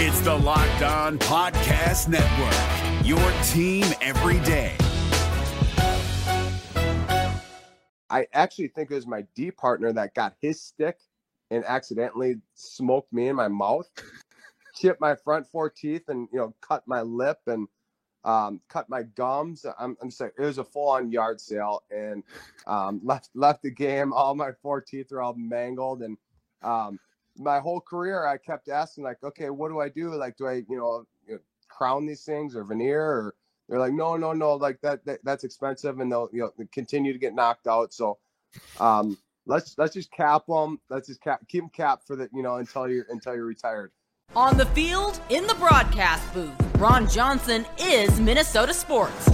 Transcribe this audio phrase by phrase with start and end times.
[0.00, 4.76] It's the Locked On Podcast Network, your team every day.
[8.08, 10.98] I actually think it was my D partner that got his stick
[11.50, 13.90] and accidentally smoked me in my mouth,
[14.76, 17.66] chipped my front four teeth, and you know cut my lip and
[18.22, 19.66] um, cut my gums.
[19.80, 22.22] I'm, I'm saying it was a full on yard sale and
[22.68, 24.12] um, left left the game.
[24.12, 26.16] All my four teeth are all mangled and
[26.62, 27.00] um,
[27.38, 30.14] my whole career I kept asking like, okay, what do I do?
[30.14, 33.34] Like, do I you know, you know crown these things or veneer or
[33.68, 37.12] they're like, no, no, no, like that, that that's expensive, and they'll you know continue
[37.12, 37.92] to get knocked out.
[37.92, 38.18] So,
[38.80, 40.80] um, let's let's just cap them.
[40.88, 43.92] Let's just cap keep them capped for the you know until you're until you're retired.
[44.34, 49.28] On the field, in the broadcast booth, Ron Johnson is Minnesota sports.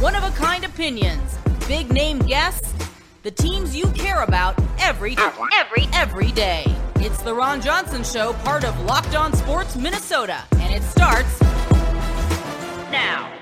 [0.00, 1.38] One of a kind opinions,
[1.68, 2.72] big name guests,
[3.26, 5.16] the teams you care about every
[5.52, 6.64] every every day.
[7.00, 11.40] It's the Ron Johnson Show, part of Locked On Sports Minnesota, and it starts
[12.92, 13.32] now.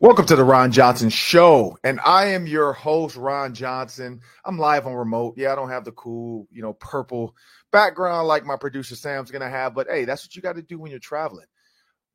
[0.00, 4.22] Welcome to the Ron Johnson Show, and I am your host, Ron Johnson.
[4.46, 5.34] I'm live on remote.
[5.36, 7.36] Yeah, I don't have the cool, you know, purple
[7.70, 10.78] background like my producer Sam's gonna have, but hey, that's what you got to do
[10.78, 11.44] when you're traveling.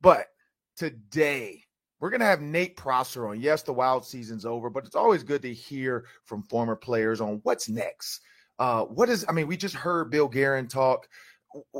[0.02, 0.26] But
[0.78, 1.66] today,
[2.02, 3.40] we're gonna have Nate Prosser on.
[3.40, 7.40] Yes, the wild season's over, but it's always good to hear from former players on
[7.44, 8.20] what's next.
[8.60, 9.26] Uh, what is?
[9.30, 11.08] I mean, we just heard Bill Guerin talk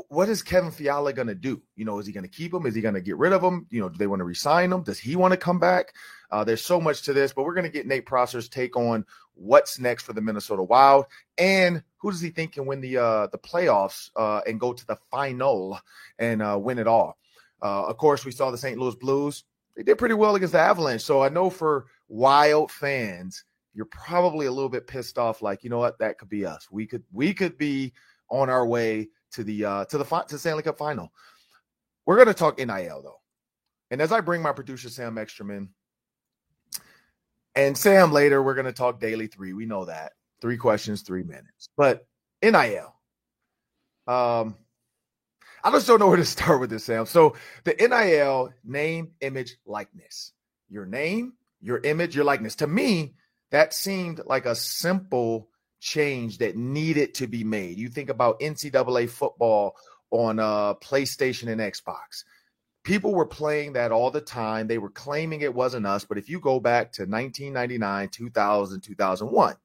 [0.08, 1.62] what is Kevin Fiala going to do?
[1.76, 2.66] You know, is he going to keep him?
[2.66, 3.66] Is he going to get rid of him?
[3.70, 4.82] You know, do they want to resign him?
[4.82, 5.94] Does he want to come back?
[6.30, 9.04] Uh, there's so much to this, but we're going to get Nate Prosser's take on
[9.34, 11.06] what's next for the Minnesota Wild
[11.38, 14.86] and who does he think can win the uh, the playoffs uh, and go to
[14.86, 15.78] the final
[16.18, 17.16] and uh, win it all.
[17.62, 18.78] Uh, of course, we saw the St.
[18.78, 19.44] Louis Blues.
[19.76, 24.46] They did pretty well against the Avalanche, so I know for Wild fans, you're probably
[24.46, 25.40] a little bit pissed off.
[25.40, 26.68] Like, you know what, that could be us.
[26.70, 27.92] We could we could be
[28.28, 31.10] on our way to the uh, to the to Stanley Cup final.
[32.04, 33.20] We're to talk NIL though,
[33.90, 35.50] and as I bring my producer Sam Ekstrom
[37.54, 39.52] and Sam later, we're to talk daily three.
[39.52, 41.68] We know that three questions, three minutes.
[41.76, 42.06] But
[42.42, 42.94] NIL,
[44.06, 44.56] um,
[45.64, 47.06] I just don't know where to start with this, Sam.
[47.06, 50.32] So the NIL name, image, likeness.
[50.68, 52.56] Your name, your image, your likeness.
[52.56, 53.14] To me,
[53.50, 57.76] that seemed like a simple change that needed to be made.
[57.78, 59.76] You think about NCAA football
[60.10, 62.24] on uh, PlayStation and Xbox.
[62.84, 64.66] People were playing that all the time.
[64.66, 66.04] They were claiming it wasn't us.
[66.04, 69.56] But if you go back to 1999, 2000, 2001,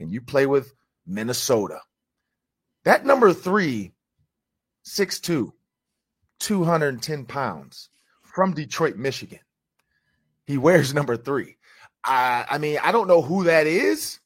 [0.00, 0.72] and you play with
[1.06, 1.80] Minnesota,
[2.84, 3.92] that number three,
[4.84, 5.52] 6'2,
[6.40, 7.88] 210 pounds
[8.22, 9.40] from Detroit, Michigan.
[10.46, 11.56] He wears number three.
[12.04, 14.20] I, I mean, I don't know who that is.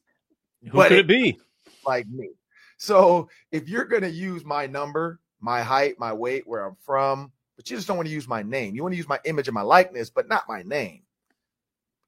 [0.64, 1.38] Who but could it be?
[1.86, 2.30] Like me.
[2.76, 7.32] So if you're going to use my number, my height, my weight, where I'm from,
[7.56, 8.74] but you just don't want to use my name.
[8.74, 11.02] You want to use my image and my likeness, but not my name.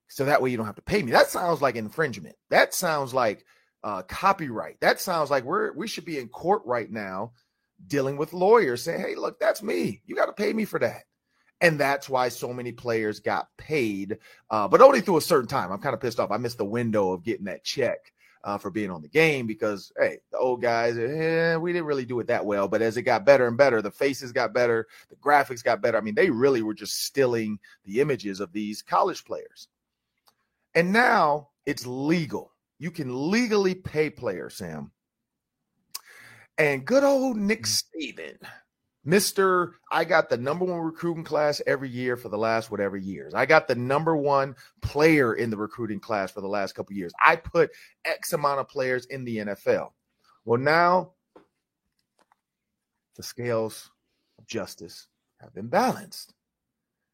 [0.09, 1.13] So that way you don't have to pay me.
[1.13, 2.37] That sounds like infringement.
[2.51, 3.45] That sounds like
[3.85, 4.81] uh, copyright.
[4.81, 7.33] That sounds like we're we should be in court right now
[7.87, 10.03] dealing with lawyers saying, hey, look, that's me.
[10.07, 11.05] You got to pay me for that.
[11.61, 14.17] And that's why so many players got paid,
[14.49, 15.71] uh, but only through a certain time.
[15.71, 16.31] I'm kind of pissed off.
[16.31, 18.13] I missed the window of getting that check
[18.45, 22.07] uh, for being on the game because hey, the old guys, eh, we didn't really
[22.07, 22.67] do it that well.
[22.67, 25.99] But as it got better and better, the faces got better, the graphics got better.
[25.99, 29.69] I mean, they really were just stealing the images of these college players.
[30.75, 32.53] And now it's legal.
[32.79, 34.91] You can legally pay players, Sam.
[36.61, 37.83] And good old Nick mm.
[37.97, 38.37] Saban
[39.07, 39.73] Mr.
[39.91, 43.33] I got the number one recruiting class every year for the last whatever years.
[43.33, 47.13] I got the number one player in the recruiting class for the last couple years.
[47.25, 47.71] I put
[48.05, 49.93] X amount of players in the NFL.
[50.45, 51.13] Well, now
[53.17, 53.91] the scales
[54.39, 55.09] of justice
[55.41, 56.35] have been balanced.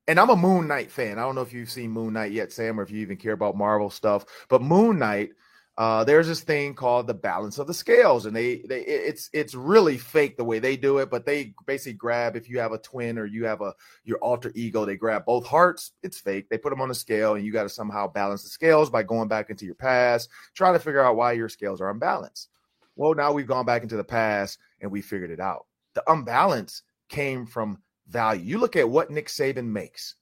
[0.09, 1.21] And I'm a Moon Knight fan.
[1.21, 3.33] I don't know if you've seen Moon Knight yet, Sam, or if you even care
[3.33, 5.31] about Marvel stuff, but Moon Knight
[5.79, 9.55] uh, there's this thing called the balance of the scales, and they they it's it's
[9.55, 12.79] really fake the way they do it, but they basically grab if you have a
[12.79, 15.93] twin or you have a your alter ego, they grab both hearts.
[16.03, 16.49] It's fake.
[16.49, 19.03] They put them on a scale, and you got to somehow balance the scales by
[19.03, 22.49] going back into your past, trying to figure out why your scales are unbalanced.
[22.97, 25.67] Well, now we've gone back into the past and we figured it out.
[25.95, 28.43] The unbalance came from value.
[28.43, 30.15] You look at what Nick Saban makes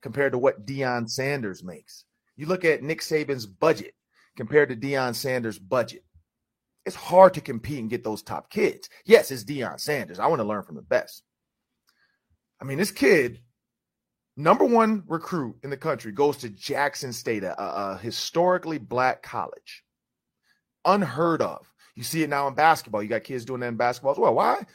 [0.00, 2.04] compared to what Deion Sanders makes.
[2.36, 3.94] You look at Nick Saban's budget
[4.36, 6.04] compared to Deion Sanders' budget.
[6.86, 8.88] It's hard to compete and get those top kids.
[9.06, 10.18] Yes, it's Deion Sanders.
[10.18, 11.22] I want to learn from the best.
[12.60, 13.40] I mean, this kid,
[14.36, 19.82] number one recruit in the country, goes to Jackson State, a, a historically black college.
[20.84, 21.66] Unheard of.
[21.94, 23.02] You see it now in basketball.
[23.02, 24.34] You got kids doing that in basketball as well.
[24.34, 24.66] Why?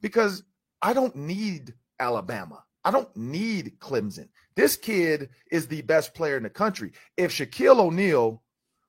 [0.00, 0.44] Because
[0.80, 2.64] I don't need Alabama.
[2.84, 4.28] I don't need Clemson.
[4.56, 6.92] This kid is the best player in the country.
[7.16, 8.42] If Shaquille O'Neal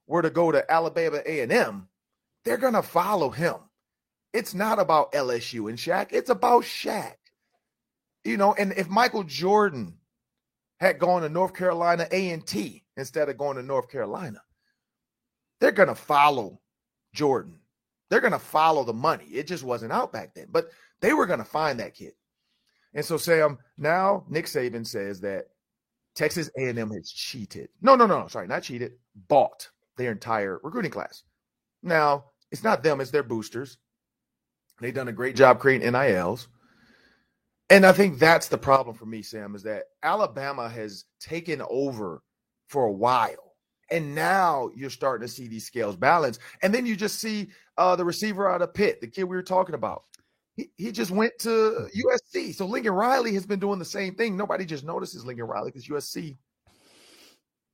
[0.10, 1.88] were to go to Alabama A&M,
[2.44, 3.56] they're going to follow him.
[4.34, 6.08] It's not about LSU and Shaq.
[6.12, 7.14] It's about Shaq.
[8.26, 9.94] You know, and if Michael Jordan
[10.80, 14.42] had gone to North Carolina A&T instead of going to North Carolina,
[15.62, 16.60] they're going to follow
[17.14, 17.60] Jordan.
[18.10, 19.26] They're going to follow the money.
[19.26, 20.70] It just wasn't out back then, but
[21.02, 22.14] they were going to find that kid.
[22.96, 25.46] And so, Sam, now Nick Saban says that
[26.16, 27.70] Texas A&M has cheated.
[27.82, 28.94] No, no, no, sorry, not cheated.
[29.28, 31.24] Bought their entire recruiting class.
[31.84, 33.78] Now, it's not them; it's their boosters.
[34.82, 36.48] They've done a great job creating NILs.
[37.70, 42.24] And I think that's the problem for me, Sam, is that Alabama has taken over
[42.68, 43.56] for a while.
[43.92, 46.40] And now you're starting to see these scales balance.
[46.64, 49.44] And then you just see uh, the receiver out of Pitt, the kid we were
[49.44, 50.04] talking about.
[50.56, 52.54] He, he just went to USC.
[52.56, 54.36] So Lincoln Riley has been doing the same thing.
[54.36, 56.38] Nobody just notices Lincoln Riley because USC,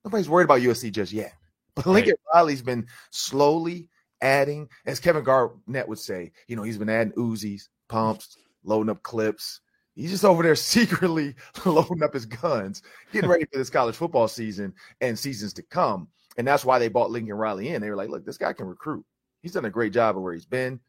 [0.04, 1.34] nobody's worried about USC just yet.
[1.76, 2.16] But Lincoln.
[2.34, 3.90] Riley's been slowly
[4.22, 9.04] adding, as Kevin Garnett would say, you know, he's been adding Uzis, pumps, loading up
[9.04, 9.62] clips.
[9.94, 11.36] He's just over there secretly
[11.66, 12.82] loading up his guns,
[13.12, 16.08] getting ready for this college football season and seasons to come.
[16.38, 17.82] And that's why they bought Lincoln Riley in.
[17.82, 19.06] They were like, look, this guy can recruit.
[19.42, 20.80] He's done a great job of where he's been.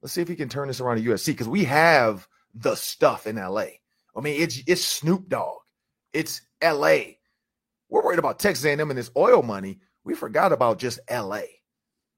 [0.00, 3.26] Let's see if he can turn this around at USC because we have the stuff
[3.26, 3.66] in LA.
[4.14, 5.58] I mean, it's it's Snoop Dogg,
[6.12, 6.98] it's LA.
[7.88, 9.78] We're worried about Texas A&M and this oil money.
[10.04, 11.42] We forgot about just LA.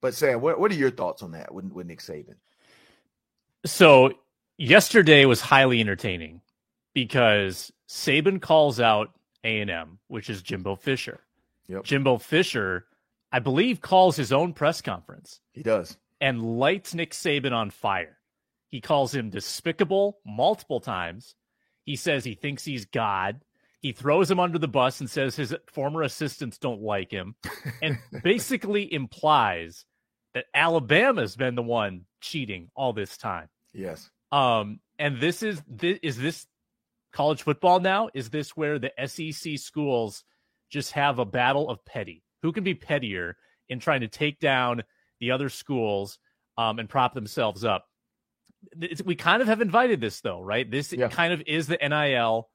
[0.01, 2.37] But Sam, what, what are your thoughts on that with, with Nick Saban?
[3.67, 4.13] So
[4.59, 6.43] yesterday was highly entertaining
[6.93, 9.11] because Saban calls out
[9.43, 11.21] A&M, which is Jimbo Fisher.
[11.69, 11.85] Yep.
[11.85, 12.87] Jimbo Fisher,
[13.33, 15.41] I believe, calls his own press conference.
[15.53, 15.97] He does.
[16.21, 18.19] And lights Nick Saban on fire.
[18.69, 21.35] He calls him despicable multiple times.
[21.85, 23.41] He says he thinks he's God.
[23.85, 27.35] He throws him under the bus and says his former assistants don't like him
[27.83, 29.85] and basically implies
[30.33, 33.51] that Alabama's been the one cheating all this time.
[33.75, 34.09] Yes.
[34.33, 36.47] Um, and this is this is this
[37.13, 38.09] college football now?
[38.15, 40.25] Is this where the SEC schools
[40.71, 42.23] just have a battle of petty?
[42.41, 43.37] Who can be pettier
[43.69, 44.83] in trying to take down
[45.21, 46.19] the other schools
[46.57, 47.85] um, and prop themselves up?
[48.81, 50.71] It's, we kind of have invited this though, right?
[50.71, 51.09] This yeah.
[51.09, 52.49] kind of is the NIL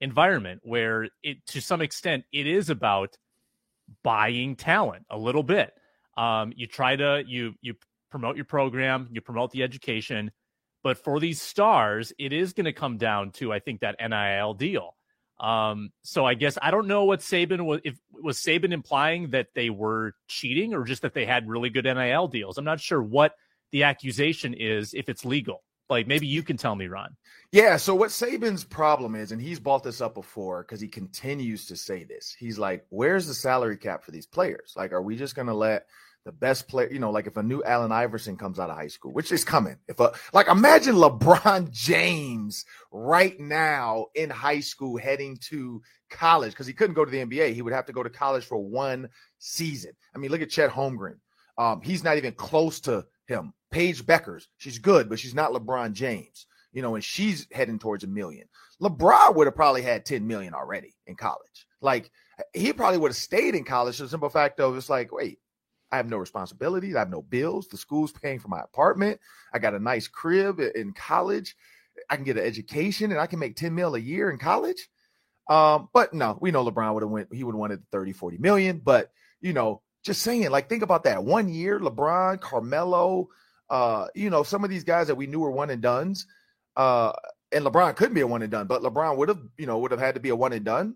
[0.00, 3.16] environment where it, to some extent, it is about
[4.02, 5.72] buying talent a little bit.
[6.16, 7.74] Um, you try to you you
[8.10, 10.30] promote your program, you promote the education,
[10.82, 14.54] but for these stars, it is going to come down to, I think, that NIL
[14.54, 14.96] deal.
[15.38, 17.80] Um, so I guess I don't know what Saban was.
[17.84, 21.84] If was Saban implying that they were cheating, or just that they had really good
[21.84, 22.56] NIL deals?
[22.56, 23.34] I'm not sure what
[23.72, 24.94] the accusation is.
[24.94, 27.16] If it's legal, like maybe you can tell me, Ron.
[27.52, 27.76] Yeah.
[27.76, 31.76] So what Saban's problem is, and he's brought this up before because he continues to
[31.76, 32.34] say this.
[32.38, 34.74] He's like, "Where's the salary cap for these players?
[34.76, 35.86] Like, are we just going to let?"
[36.26, 38.88] the best player, you know, like if a new Allen Iverson comes out of high
[38.88, 39.76] school, which is coming.
[39.86, 45.80] If a like imagine LeBron James right now in high school heading to
[46.10, 47.54] college because he couldn't go to the NBA.
[47.54, 49.08] He would have to go to college for one
[49.38, 49.92] season.
[50.14, 51.18] I mean, look at Chet Holmgren.
[51.58, 53.52] Um, he's not even close to him.
[53.70, 56.46] Paige Bueckers, she's good, but she's not LeBron James.
[56.72, 58.46] You know, and she's heading towards a million.
[58.82, 61.66] LeBron would have probably had 10 million already in college.
[61.80, 62.10] Like
[62.52, 65.38] he probably would have stayed in college the simple fact of it's like, wait,
[65.90, 66.96] I have no responsibilities.
[66.96, 67.68] I have no bills.
[67.68, 69.20] The school's paying for my apartment.
[69.52, 71.56] I got a nice crib in college.
[72.10, 74.88] I can get an education and I can make 10 mil a year in college.
[75.48, 78.38] Um, but no, we know LeBron would have went, he would have wanted 30, 40
[78.38, 78.80] million.
[78.84, 79.10] But
[79.40, 81.22] you know, just saying, like, think about that.
[81.22, 83.28] One year, LeBron, Carmelo,
[83.68, 86.26] uh, you know, some of these guys that we knew were one and duns.
[86.76, 87.12] Uh,
[87.52, 89.90] and LeBron couldn't be a one and done, but LeBron would have, you know, would
[89.90, 90.94] have had to be a one and done.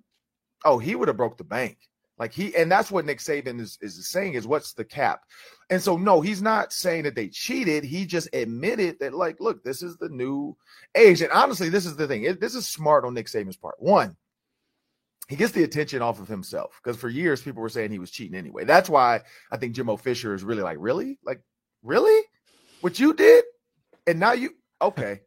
[0.64, 1.78] Oh, he would have broke the bank.
[2.18, 5.22] Like he, and that's what Nick Saban is, is saying is what's the cap?
[5.70, 7.82] And so, no, he's not saying that they cheated.
[7.82, 10.54] He just admitted that, like, look, this is the new
[10.94, 11.22] age.
[11.22, 12.24] And honestly, this is the thing.
[12.24, 13.76] It, this is smart on Nick Saban's part.
[13.78, 14.16] One,
[15.30, 18.10] he gets the attention off of himself because for years people were saying he was
[18.10, 18.64] cheating anyway.
[18.64, 19.20] That's why
[19.52, 21.20] I think Jimbo Fisher is really like, really?
[21.24, 21.40] Like,
[21.84, 22.26] really?
[22.80, 23.44] What you did?
[24.08, 24.50] And now you,
[24.82, 25.20] okay.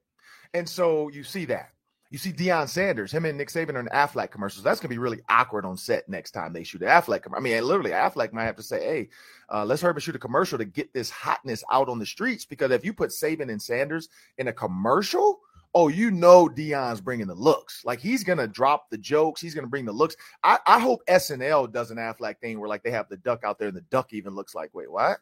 [0.53, 1.69] And so you see that.
[2.11, 4.61] You see Deion Sanders, him and Nick Saban are in Aflac commercials.
[4.61, 7.21] That's gonna be really awkward on set next time they shoot an Aflac.
[7.33, 9.09] I mean, literally, Aflac might have to say, "Hey,
[9.51, 12.45] uh, let's hurry and shoot a commercial to get this hotness out on the streets."
[12.45, 15.39] Because if you put Saban and Sanders in a commercial,
[15.75, 17.83] oh, you know Deion's bringing the looks.
[17.85, 19.41] Like he's gonna drop the jokes.
[19.41, 20.15] He's gonna bring the looks.
[20.43, 23.59] I, I hope SNL does an Aflac thing where like they have the duck out
[23.59, 25.17] there, and the duck even looks like, wait, what?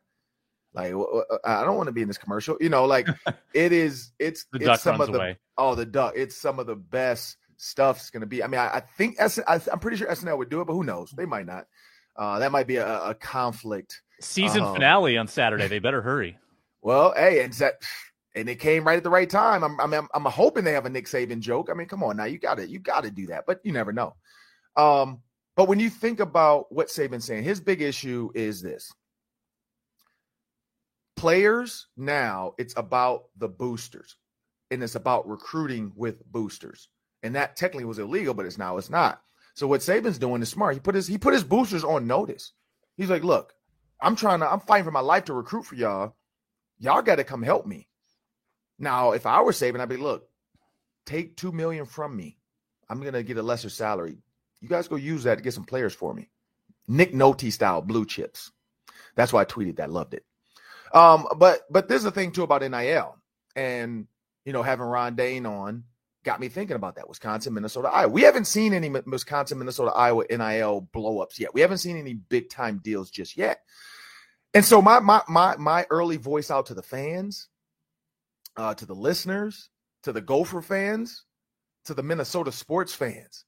[0.74, 0.94] Like
[1.44, 2.58] I don't want to be in this commercial.
[2.62, 3.08] You know, like
[3.54, 4.12] it is.
[4.20, 5.38] It's the it's duck some runs of the away.
[5.58, 6.14] oh the duck.
[6.16, 8.44] It's some of the best stuff's going to be.
[8.44, 10.74] I mean, I, I think S, I, I'm pretty sure SNL would do it, but
[10.74, 11.12] who knows?
[11.12, 11.68] They might not.
[12.16, 14.02] Uh, that might be a, a conflict.
[14.20, 14.74] Season Uh-huh.
[14.74, 15.68] finale on Saturday.
[15.68, 16.38] They better hurry.
[16.82, 17.76] Well, hey, and that
[18.36, 19.64] and it came right at the right time.
[19.64, 21.70] I'm I'm I'm hoping they have a Nick Saban joke.
[21.70, 23.72] I mean, come on now, you got to you got to do that, but you
[23.72, 24.16] never know.
[24.78, 25.20] Um,
[25.56, 28.92] but when you think about what Saban's saying, his big issue is this:
[31.16, 34.18] players now it's about the boosters,
[34.72, 36.90] and it's about recruiting with boosters,
[37.24, 39.22] and that technically was illegal, but it's now it's not.
[39.54, 40.76] So what Saban's doing is smart.
[40.76, 42.54] He put his he put his boosters on notice.
[42.96, 43.54] He's like, look,
[44.02, 46.16] I'm trying to I'm fighting for my life to recruit for y'all
[46.82, 47.88] y'all got to come help me.
[48.82, 50.28] Now, if I were Saban, I'd be, look,
[51.06, 52.38] take two million from me.
[52.90, 54.18] I'm gonna get a lesser salary.
[54.60, 56.30] You guys go use that to get some players for me.
[56.88, 58.52] Nick Nolte style blue chips.
[59.16, 59.92] That's why I tweeted that.
[59.92, 60.26] Loved it.
[60.94, 63.16] Um, but but there's a thing too about NIL,
[63.56, 64.08] and
[64.46, 65.86] you know having Ron Dayne on
[66.24, 67.08] got me thinking about that.
[67.08, 68.12] Wisconsin, Minnesota, Iowa.
[68.12, 71.54] We haven't seen any Wisconsin, Minnesota, Iowa NIL blowups yet.
[71.54, 73.60] We haven't seen any big time deals just yet.
[74.54, 77.48] And so my my my my early voice out to the fans,
[78.58, 79.70] uh, to the listeners,
[80.04, 81.26] to the Gopher fans,
[81.86, 83.46] to the Minnesota sports fans.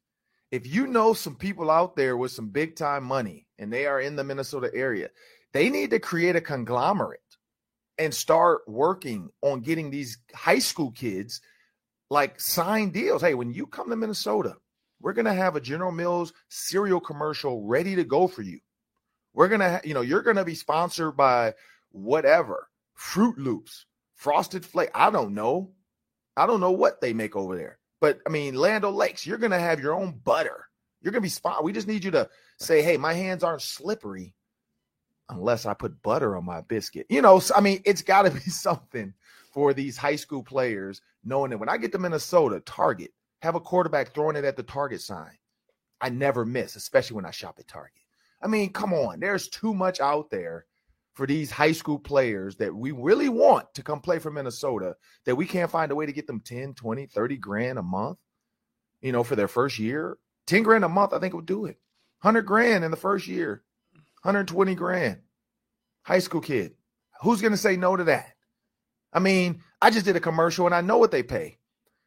[0.52, 4.00] If you know some people out there with some big time money and they are
[4.00, 5.10] in the Minnesota area,
[5.52, 7.20] they need to create a conglomerate
[7.98, 11.42] and start working on getting these high school kids
[12.10, 13.22] like signed deals.
[13.22, 14.56] Hey, when you come to Minnesota,
[15.02, 18.60] we're going to have a General Mills cereal commercial ready to go for you.
[19.34, 21.54] We're going to, ha- you know, you're going to be sponsored by
[21.92, 23.86] whatever, Froot Loops,
[24.24, 24.90] Frosted Flake.
[24.96, 25.72] I don't know.
[26.38, 27.78] I don't know what they make over there.
[28.00, 30.70] But I mean, Land O'Lakes, you're to have your own butter.
[31.02, 31.66] You're to be spot.
[31.66, 34.34] We just need you to say, hey, my hands aren't slippery
[35.28, 37.06] unless I put butter on my biscuit.
[37.10, 39.14] You know, I mean, it's got to be something
[39.52, 43.12] for these high school players knowing that when I get to Minnesota, Target,
[43.42, 45.38] have a quarterback throwing it at the Target sign.
[46.00, 48.04] I never miss, especially when I shop at Target.
[48.42, 50.66] I mean, come on, there's too much out there
[51.14, 55.36] for these high school players that we really want to come play for Minnesota that
[55.36, 58.18] we can't find a way to get them 10, 20, 30 grand a month,
[59.02, 60.18] you know, for their first year.
[60.48, 61.78] 10 grand a month, I think would do it.
[62.22, 63.64] 100 grand in the first year,
[64.24, 65.20] 120 grand.
[66.04, 66.74] High school kid.
[67.22, 68.34] Who's going to say no to that?
[69.14, 71.60] I mean, I just did a commercial and I know what they pay.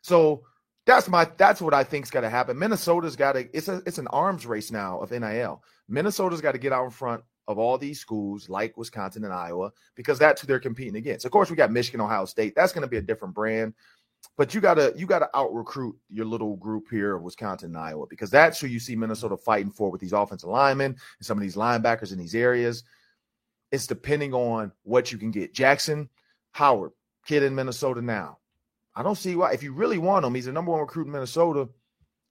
[0.03, 0.43] So
[0.85, 2.59] that's my that's what I think's got to happen.
[2.59, 5.63] Minnesota's got to it's a it's an arms race now of NIL.
[5.89, 9.73] Minnesota's got to get out in front of all these schools like Wisconsin and Iowa
[9.95, 11.25] because that's who they're competing against.
[11.25, 12.55] Of course, we got Michigan, Ohio State.
[12.55, 13.75] That's going to be a different brand.
[14.37, 18.07] But you gotta you gotta out recruit your little group here of Wisconsin and Iowa
[18.09, 21.43] because that's who you see Minnesota fighting for with these offensive linemen and some of
[21.43, 22.83] these linebackers in these areas.
[23.71, 25.55] It's depending on what you can get.
[25.55, 26.09] Jackson
[26.53, 26.93] Howard,
[27.27, 28.39] kid in Minnesota now.
[28.95, 29.53] I don't see why.
[29.53, 31.69] If you really want him, he's the number one recruit in Minnesota.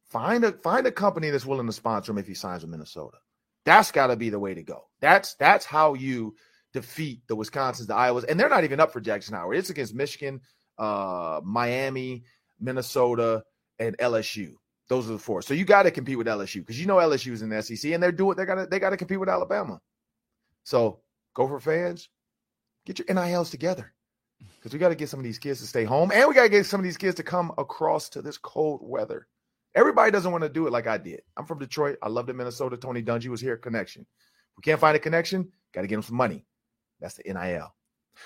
[0.10, 3.18] Find a find a company that's willing to sponsor him if he signs with Minnesota.
[3.66, 4.86] That's got to be the way to go.
[5.02, 6.36] That's that's how you
[6.74, 9.58] defeat the Wisconsins, the Iowas, and they're not even up for Jackson Howard.
[9.58, 10.42] It's against Michigan,
[10.78, 12.24] uh, Miami,
[12.60, 13.44] Minnesota,
[13.80, 14.54] and LSU.
[14.88, 15.42] Those are the four.
[15.42, 17.92] So you got to compete with LSU because you know LSU is in the SEC,
[17.92, 18.38] and they're doing.
[18.38, 19.82] They got to they got to compete with Alabama.
[20.64, 21.00] So
[21.34, 22.10] Gopher fans,
[22.86, 23.94] get your NILs together
[24.58, 26.44] because we got to get some of these kids to stay home, and we got
[26.44, 29.28] to get some of these kids to come across to this cold weather.
[29.76, 31.22] Everybody doesn't want to do it like I did.
[31.36, 31.98] I'm from Detroit.
[32.02, 32.78] I loved it, Minnesota.
[32.78, 33.58] Tony Dungy was here.
[33.58, 34.06] Connection.
[34.58, 35.52] We can't find a connection.
[35.74, 36.46] Got to get him some money.
[37.02, 37.76] That's the NIL.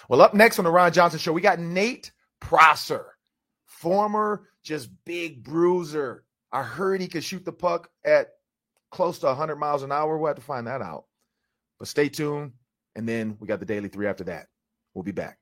[0.07, 3.17] Well, up next on the Ron Johnson Show, we got Nate Prosser,
[3.65, 6.23] former just big bruiser.
[6.51, 8.29] I heard he could shoot the puck at
[8.91, 10.17] close to 100 miles an hour.
[10.17, 11.05] We'll have to find that out.
[11.79, 12.53] But stay tuned.
[12.95, 14.47] And then we got the Daily Three after that.
[14.93, 15.38] We'll be back.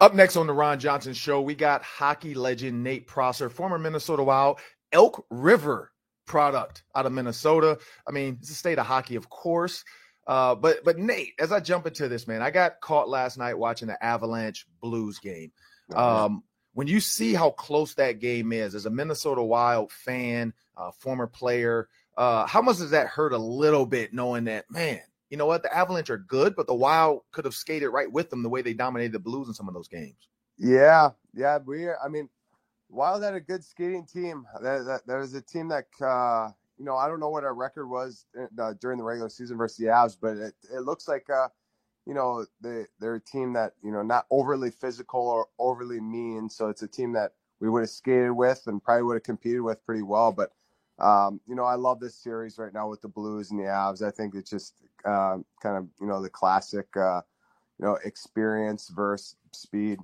[0.00, 4.22] Up next on the Ron Johnson Show, we got hockey legend Nate Prosser, former Minnesota
[4.22, 4.58] Wild,
[4.92, 5.90] Elk River
[6.26, 7.78] product out of Minnesota.
[8.06, 9.84] I mean, it's a state of hockey, of course.
[10.26, 13.54] Uh, but but Nate, as I jump into this, man, I got caught last night
[13.54, 15.50] watching the Avalanche Blues game.
[15.94, 16.42] Um,
[16.74, 21.26] when you see how close that game is, as a Minnesota Wild fan, uh, former
[21.26, 21.88] player,
[22.18, 25.00] uh, how much does that hurt a little bit knowing that, man,
[25.30, 28.30] you know what, the Avalanche are good, but the Wild could have skated right with
[28.30, 30.28] them the way they dominated the Blues in some of those games.
[30.56, 31.88] Yeah, yeah, we.
[31.90, 32.28] I mean,
[32.88, 34.46] Wild had a good skating team.
[34.62, 37.88] That, that, was a team that, uh, you know, I don't know what our record
[37.88, 38.26] was
[38.60, 41.48] uh, during the regular season versus the Avs, but it, it looks like, uh,
[42.06, 46.48] you know, they they're a team that you know not overly physical or overly mean.
[46.48, 49.62] So it's a team that we would have skated with and probably would have competed
[49.62, 50.30] with pretty well.
[50.30, 50.52] But
[50.98, 54.06] um, you know, I love this series right now with the Blues and the Avs.
[54.06, 54.74] I think it's just
[55.04, 57.20] uh, kind of you know the classic, uh,
[57.78, 59.98] you know, experience versus speed.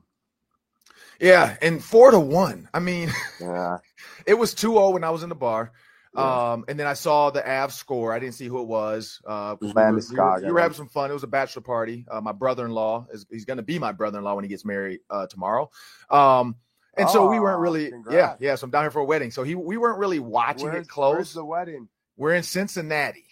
[1.21, 2.69] Yeah, and four to one.
[2.75, 3.79] I mean, Yeah,
[4.27, 5.73] it was 2-0 when I was in the bar.
[6.15, 8.13] Um, and then I saw the Avs score.
[8.13, 9.19] I didn't see who it was.
[9.25, 9.73] Uh, we were,
[10.11, 11.11] we were- we were having some fun.
[11.11, 12.05] It was a bachelor party.
[12.11, 15.27] Uh, my brother-in-law is he's going to be my brother-in-law when he gets married uh,
[15.27, 15.71] tomorrow.
[16.11, 16.57] Um,
[16.97, 18.41] and so we weren't Oh, really, yeah, congrats.
[18.41, 18.55] yeah.
[18.55, 19.31] So I'm down here for a wedding.
[19.31, 21.15] So he, we weren't really watching where's, it close.
[21.15, 21.89] where's the wedding?
[22.17, 23.25] we're in Cincinnati.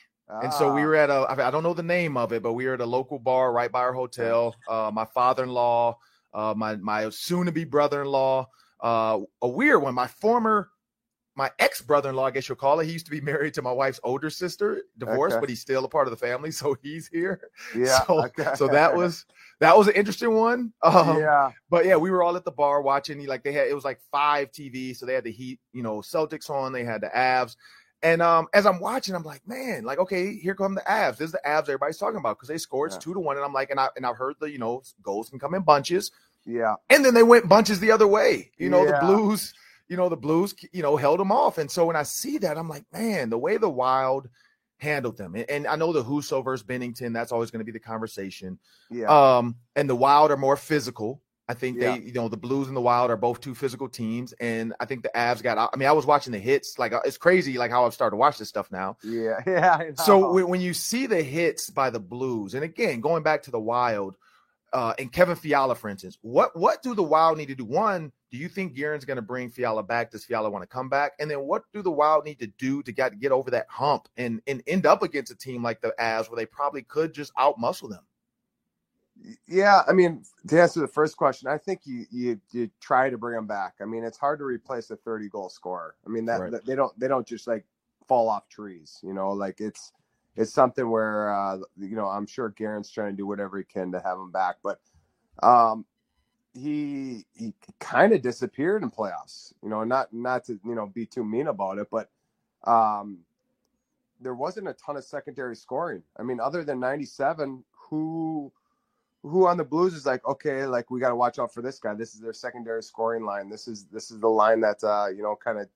[0.43, 2.53] And so we Ah, were at a, I don't know the name of it, but
[2.53, 4.55] we were at a local bar right by our hotel.
[4.69, 5.99] Uh, my father-in-law,
[6.33, 8.47] uh, my my soon-to-be brother-in-law,
[8.81, 9.93] uh, a weird one.
[9.95, 10.69] My former,
[11.41, 12.85] my ex-brother-in-law, I guess you'll call it.
[12.85, 15.41] He used to be married to my wife's older sister, divorced, Okay.
[15.41, 17.41] but he's still a part of the family, so he's here.
[17.75, 18.01] yeah.
[18.03, 18.51] so, okay.
[18.57, 19.25] so that was
[19.59, 20.75] that was an interesting one.
[20.83, 21.51] Um, yeah.
[21.71, 23.19] but yeah, we were all at the bar watching.
[23.19, 25.83] He like they had, it was like five TVs, so they had the Heat, you
[25.83, 26.75] know, Celtics on.
[26.75, 27.57] They had the Avs,
[28.03, 31.17] and um, as I'm watching, I'm like, man, like okay, here come the Avs.
[31.17, 33.01] This is the Avs everybody's talking about because they scored it's Yeah.
[33.01, 35.31] two to one, and I'm like, and I and I've heard the you know goals
[35.31, 36.11] can come in bunches,
[36.45, 36.75] Yeah.
[36.91, 38.51] and then they went bunches the other way.
[38.59, 39.01] You know, Yeah.
[39.01, 39.55] the Blues,
[39.91, 42.57] you know, the Blues, you know, held them off, and so when I see that,
[42.57, 44.29] I'm like, man, the way the Wild
[44.79, 47.73] handled them, and, and I know the Husso versus Binnington, that's always going to be
[47.73, 48.59] the conversation.
[48.91, 49.09] Yeah.
[49.09, 51.21] Um, and the Wild are more physical.
[51.49, 51.99] I think Yeah.
[51.99, 54.85] they, you know, the Blues and the Wild are both two physical teams, and I
[54.85, 55.59] think the Avs got.
[55.59, 56.79] I mean, I was watching the hits.
[56.79, 58.97] Like uh, it's crazy, like how I've started to watch this stuff now.
[59.03, 59.41] yeah.
[59.47, 59.91] Yeah.
[59.97, 63.51] So when, when you see the hits by the Blues, and again going back to
[63.51, 64.15] the Wild,
[64.73, 67.65] uh, and Kevin Fiala, for instance, what what do the Wild need to do?
[67.65, 70.11] One, do you think Guerin's going to bring Fiala back?
[70.11, 71.13] Does Fiala want to come back?
[71.19, 74.09] And then what do the Wild need to do to get get over that hump
[74.17, 77.35] and and end up against a team like the Avs, where they probably could just
[77.35, 78.05] outmuscle them?
[79.47, 83.19] Yeah, I mean, to answer the first question, I think you you you try to
[83.19, 83.75] bring them back.
[83.81, 85.97] I mean, it's hard to replace a 30 goal scorer.
[86.07, 86.51] I mean, that, Right.
[86.53, 87.67] that- they don't they don't just like
[88.07, 89.93] fall off trees, you know, like it's
[90.37, 93.93] it's something where uh you know, I'm sure Guerin's trying to do whatever he can
[93.93, 94.81] to have him back, but
[95.43, 95.85] um
[96.55, 99.53] he he kind of disappeared in playoffs.
[99.63, 102.11] You know, not not to, you know, be too mean about it, but
[102.65, 103.21] um
[104.21, 106.03] there wasn't a ton of secondary scoring.
[106.19, 108.53] I mean, other than 97, who
[109.23, 111.79] who on the Blues is like, okay, like we got to watch out for this
[111.79, 111.95] guy.
[111.95, 113.51] This is their secondary scoring line.
[113.51, 115.69] This is this is the line that uh, you know kind of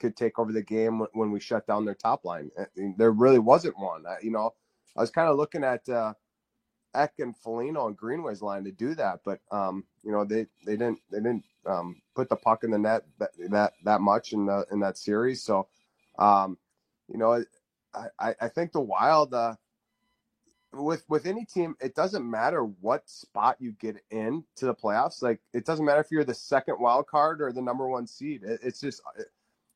[0.00, 2.50] could take over the game when, we shut down their top line.
[2.96, 4.06] There really wasn't one.
[4.06, 4.54] I, you know,
[4.96, 6.14] I was kind of looking at uh,
[6.94, 10.72] Ek and Foligno and Greenway's line to do that, but um, you know they they
[10.72, 14.46] didn't they didn't um, put the puck in the net that that, that much in
[14.46, 15.42] the in that series.
[15.42, 15.68] So,
[16.18, 16.58] um,
[17.08, 17.44] you know,
[17.94, 19.34] I I, I think the Wild.
[19.34, 19.54] Uh,
[20.72, 25.20] with with any team, it doesn't matter what spot you get in to the playoffs.
[25.22, 28.44] Like it doesn't matter if you're the second wild card or the number one seed.
[28.44, 29.02] It, it's just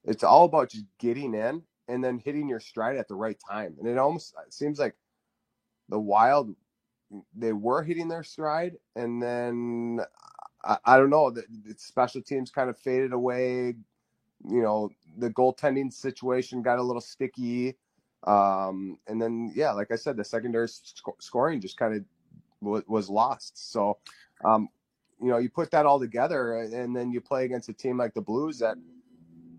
[0.04, 3.76] it's all about just getting in and then hitting your stride at the right time.
[3.78, 4.94] And it almost seems like
[5.88, 6.54] the Wild
[7.36, 10.00] they were hitting their stride, and then
[10.64, 13.74] I, I don't know the, the special teams kind of faded away.
[14.46, 17.76] You know, the goaltending situation got a little sticky.
[18.26, 22.04] Um, and then, yeah, like I said, the secondary sc- scoring just kind of
[22.62, 23.72] w- was lost.
[23.72, 23.98] So,
[24.44, 24.68] um,
[25.20, 28.14] you know, you put that all together, and then you play against a team like
[28.14, 28.76] the Blues that,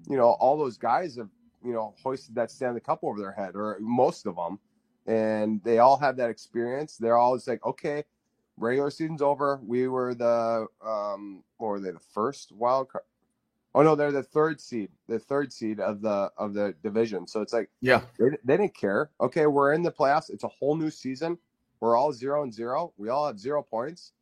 [0.07, 1.29] you know, all those guys have,
[1.63, 4.59] you know, hoisted that Stanley Cup over their head, or most of them,
[5.07, 6.97] and they all have that experience.
[6.97, 8.03] They're always like, okay,
[8.57, 9.59] regular season's over.
[9.63, 13.03] We were the, um, what were they, the first wild card?
[13.73, 17.27] Oh no, they're the third seed, the third seed of the of the division.
[17.27, 19.11] So it's like Yeah, they, they didn't care.
[19.19, 20.29] Okay, we're in the playoffs.
[20.29, 21.37] It's a whole new season.
[21.81, 22.93] We're all zero and zero.
[22.95, 24.13] We all have zero points.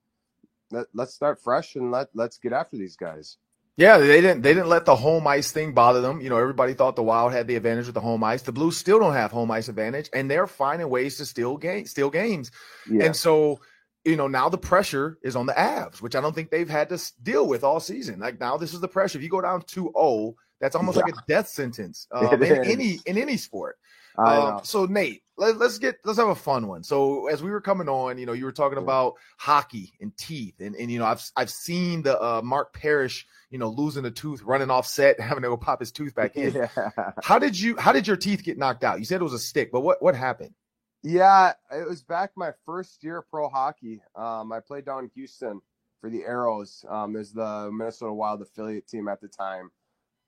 [0.71, 3.37] Let, let's start fresh and let let's get after these guys.
[3.75, 6.21] Yeah, they didn't they didn't let the home ice thing bother them.
[6.21, 8.43] You know, everybody thought the Wild had the advantage with the home ice.
[8.43, 11.85] The Blues still don't have home ice advantage, and they're finding ways to steal game
[11.87, 12.51] steal games.
[12.89, 13.61] Yeah, And so,
[14.05, 16.89] you know, now the pressure is on the Avs, which I don't think they've had
[16.89, 18.19] to deal with all season.
[18.19, 19.17] Like now, this is the pressure.
[19.17, 22.67] If you go down 2-0, that's almost like a death sentence um, in is.
[22.67, 23.77] any in any sport.
[24.19, 26.83] Um, so Nate, let, let's get let's have a fun one.
[26.83, 30.59] So as we were coming on, you know, you were talking about hockey and teeth,
[30.59, 34.11] and and you know, I've I've seen the uh, Mark Parrish, you know, losing a
[34.11, 36.53] tooth, running off set, having to go pop his tooth back in.
[36.53, 36.89] yeah.
[37.23, 38.99] How did you how did your teeth get knocked out?
[38.99, 40.53] You said it was a stick, but what what happened?
[41.01, 44.01] Yeah, it was back my first year of pro hockey.
[44.15, 45.61] Um, I played down in Houston
[45.99, 46.89] for the Aeros.
[46.89, 49.71] Um, it the Minnesota Wild affiliate team at the time.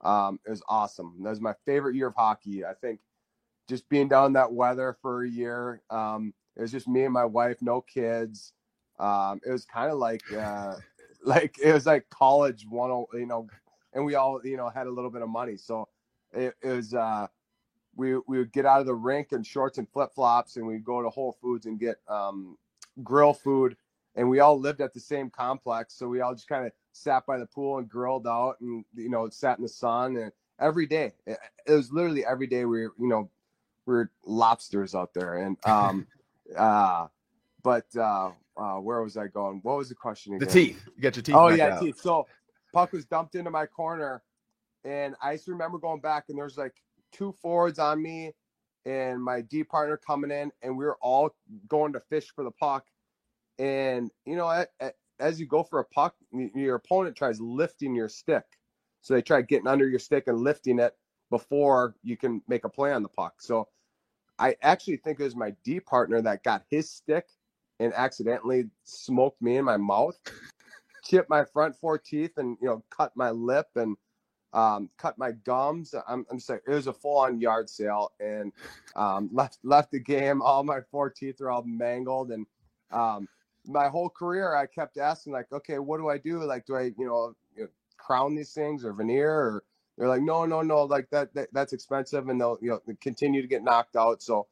[0.02, 1.16] Um, it was awesome.
[1.24, 2.66] That was my favorite year of hockey.
[2.66, 3.00] I think
[3.68, 5.82] just being down that weather for a year.
[5.90, 8.54] Um, it was just me and my wife, no kids.
[9.00, 10.76] Um, it was kind of like uh,
[11.24, 13.48] like it was like college one, you know,
[13.94, 15.88] and we all you know had a little bit of money, so
[16.34, 17.28] it, it was uh,
[17.96, 20.84] we we would get out of the rink in shorts and flip flops, and we'd
[20.84, 22.58] go to Whole Foods and get um,
[23.04, 23.76] grill food.
[24.18, 27.26] And we all lived at the same complex, so we all just kind of sat
[27.26, 30.16] by the pool and grilled out, and you know, sat in the sun.
[30.16, 33.30] And every day, it, it was literally every day we were, you know,
[33.86, 35.36] we were lobsters out there.
[35.36, 36.08] And um,
[36.58, 37.08] uh,
[37.64, 39.60] but uh, uh, where was I going?
[39.64, 40.48] What was the question again?
[40.48, 40.84] The teeth.
[40.96, 41.36] You got your teeth.
[41.36, 41.82] Oh yeah, out.
[41.82, 42.00] teeth.
[42.00, 42.28] So
[42.74, 44.22] puck was dumped into my corner,
[44.84, 46.76] and I just remember going back, and there's like
[47.12, 48.34] two forwards on me,
[48.86, 51.36] and my D partner coming in, and we were all
[51.68, 52.86] going to fish for the puck.
[53.58, 54.66] And you know,
[55.20, 58.44] as you go for a puck, your opponent tries lifting your stick,
[59.02, 60.94] so they try getting under your stick and lifting it
[61.32, 63.42] before you can make a play on the puck.
[63.42, 63.68] So
[64.40, 67.28] I actually think it was my D partner that got his stick
[67.80, 70.18] and accidentally smoked me in my mouth
[71.06, 73.96] chipped my front four teeth and you know cut my lip and
[74.54, 75.94] um, cut my gums.
[76.08, 78.52] I'm, I'm saying it was a full on yard sale and
[78.96, 80.42] um, left left the game.
[80.42, 82.46] All my four teeth are all mangled and
[82.92, 83.28] um,
[83.68, 86.44] my whole career I kept asking like, okay, what do I do?
[86.44, 89.64] Like, do I you know, you know crown these things or veneer or
[89.98, 93.42] they're like, no, no, no, like that, that that's expensive and they'll you know continue
[93.42, 94.22] to get knocked out.
[94.22, 94.48] So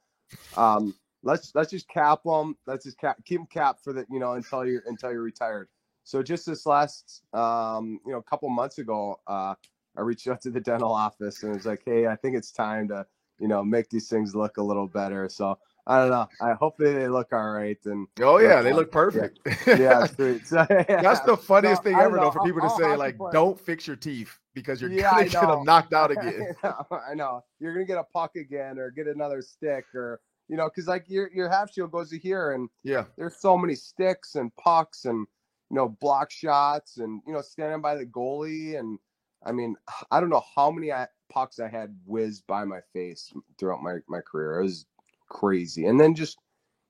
[0.55, 2.57] um, let's let's just cap them.
[2.65, 5.67] Let's just cap, keep them capped for the you know until you're until you're retired.
[6.05, 9.55] So just this last, um, you know, couple months ago, uh,
[9.97, 12.89] I reached out to the dental office and was like, "Hey, I think it's time
[12.89, 13.05] to,
[13.39, 16.27] you know, make these things look a little better." So I don't know.
[16.41, 17.77] I hopefully they look all right.
[17.85, 18.75] And Oh yeah, they Yeah.
[18.75, 19.39] look perfect.
[19.67, 20.45] yeah, sweet.
[20.47, 21.01] So, yeah.
[21.01, 22.21] That's the funniest No, thing ever, know.
[22.23, 25.11] though, for people to All say hockey like, "Don't fix your teeth because you're Yeah,
[25.11, 27.43] gonna get them knocked out again." I know, I know.
[27.59, 31.05] You're gonna get a puck again, or get another stick, or you know, because like
[31.09, 35.05] your your half shield goes to here, and Yeah, there's so many sticks and pucks
[35.05, 35.27] and
[35.69, 38.99] you know block shots and you know standing by the goalie and
[39.45, 39.75] I mean
[40.11, 43.97] I don't know how many I, pucks I had whizzed by my face throughout my
[44.07, 44.59] my career.
[44.59, 44.85] It was
[45.29, 45.87] crazy.
[45.87, 46.37] And then just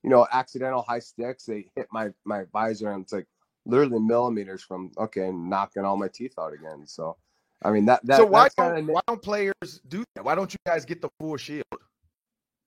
[0.04, 3.28] you know accidental high sticks they hit my my visor and it's like
[3.66, 6.86] literally millimeters from okay knocking all my teeth out again.
[6.88, 7.18] So
[7.64, 10.24] I mean that that so why that's don't kinda- why don't players do that?
[10.24, 11.64] Why don't you guys get the full shield?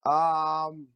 [0.05, 0.89] Um,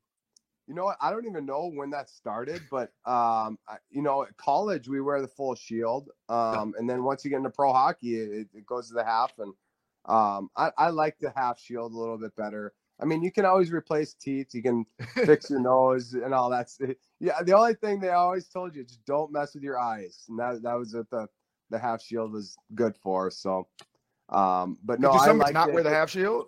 [0.66, 0.96] you know what?
[1.00, 5.00] I don't even know when that started, but um, I, you know, at college we
[5.00, 8.66] wear the full shield, um, and then once you get into pro hockey, it, it
[8.66, 9.52] goes to the half, and
[10.04, 12.72] um, I, I like the half shield a little bit better.
[13.00, 14.86] I mean, you can always replace teeth, you can
[15.24, 16.68] fix your nose and all that.
[17.18, 20.38] Yeah, the only thing they always told you just don't mess with your eyes, and
[20.38, 21.26] that that was what the
[21.70, 23.30] the half shield was good for.
[23.30, 23.66] So,
[24.30, 25.74] um, but no, Could I like not it.
[25.74, 26.46] wear the half shield?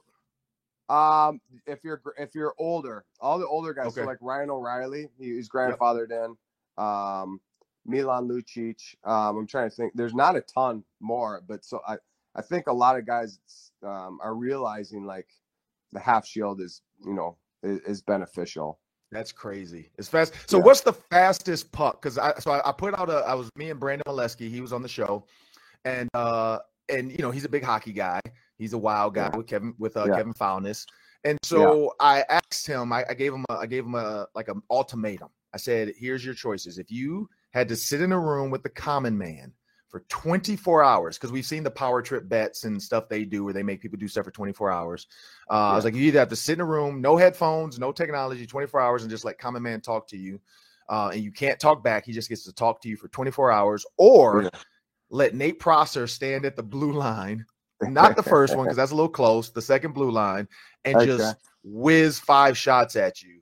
[0.88, 5.35] Um, if you're if you're older, all the older guys, so like Ryan O'Reilly, he,
[5.35, 6.37] he's grandfathered in.
[6.83, 7.40] Um,
[7.85, 8.95] Milan Lucic.
[9.05, 9.92] Um, I'm trying to think.
[9.95, 11.97] There's not a ton more, but so I
[12.35, 13.38] I think a lot of guys
[13.83, 15.29] um, are realizing like
[15.92, 18.79] the half shield is you know is, is beneficial.
[19.11, 19.90] That's crazy.
[19.99, 20.33] It's fast.
[20.49, 20.64] So Yeah.
[20.64, 22.01] what's the fastest puck?
[22.03, 24.49] Because I so I, I put out a I was me and Brandon Molesky.
[24.51, 25.25] He was on the show,
[25.85, 26.59] and uh
[26.92, 28.20] and you know he's a big hockey guy.
[28.59, 29.37] He's a wild guy Yeah.
[29.37, 30.16] with Kevin with uh, Yeah.
[30.16, 30.87] Kevin Foulness.
[31.24, 32.92] And so I asked him.
[32.92, 35.28] I, I gave him a I gave him a like an ultimatum.
[35.55, 36.78] I said, "Here's your choices.
[36.78, 39.52] If you had to sit in a room with the common man
[39.88, 43.52] for 24 hours, because we've seen the power trip bets and stuff they do where
[43.52, 45.07] they make people do stuff for 24 hours.
[45.50, 47.92] Uh, I was like, you either have to sit in a room, no headphones, no
[47.92, 50.40] technology, 24 hours, and just let common man talk to you.
[50.88, 52.07] Uh, and you can't talk back.
[52.07, 54.48] He just gets to talk to you for 24 hours, or Yeah.
[55.12, 57.44] Let Nate Prosser stand at the blue line,
[57.83, 60.48] not the first one because that's a little close, the second blue line,
[60.85, 61.07] and Okay.
[61.07, 63.40] just whiz five shots at you.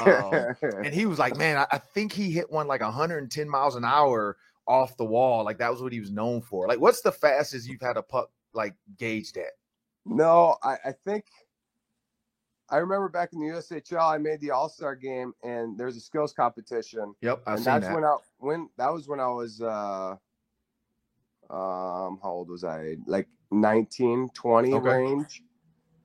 [0.00, 0.54] Um,
[0.84, 3.84] And he was like, man, I, I think he hit one like 110 miles an
[3.84, 5.44] hour off the wall.
[5.44, 6.66] Like that was what he was known for.
[6.66, 9.52] Like, what's the fastest you've had a puck like gauged at?
[10.04, 11.24] No, I, I think
[12.68, 16.00] I remember back in the USHL, I made the All Star game, and there's a
[16.00, 17.94] skills competition, Yep, I've and seen that's that.
[17.94, 20.16] when I when that was when I was uh
[21.52, 22.96] um how old was I?
[23.06, 24.80] Like 19, 20 Okay.
[24.80, 25.42] range,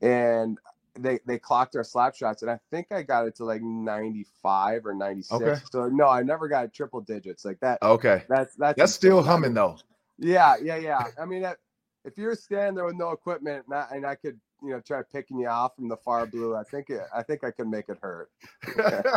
[0.01, 0.57] and
[0.99, 4.85] they they clocked our slap shots, and I think I got it to like 95
[4.85, 5.31] or 96.
[5.31, 5.61] Okay.
[5.71, 7.81] So no, I never got triple digits like that.
[7.81, 8.23] okay.
[8.27, 9.77] That's that's That's still humming though.
[10.17, 11.07] yeah, yeah, yeah.
[11.21, 11.57] I mean, that,
[12.05, 15.01] if you're standing there with no equipment, and I, and I could, you know, try
[15.13, 17.89] picking you off from the far blue, I think it, I think I could make
[17.89, 18.29] it hurt.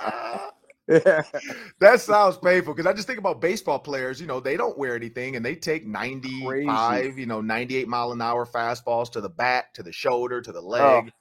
[0.88, 1.22] Yeah,
[1.80, 4.20] that sounds painful because I just think about baseball players.
[4.20, 8.22] You know, they don't wear anything and they take 95, you know, 98 mile an
[8.22, 11.12] hour fastballs to the back, to the shoulder, to the leg.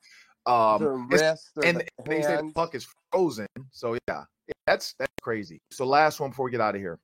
[0.46, 3.48] um, the wrist and the they say the puck is frozen.
[3.72, 4.24] So yeah,
[4.66, 5.60] that's that's crazy.
[5.72, 7.00] So last one before we get out of here.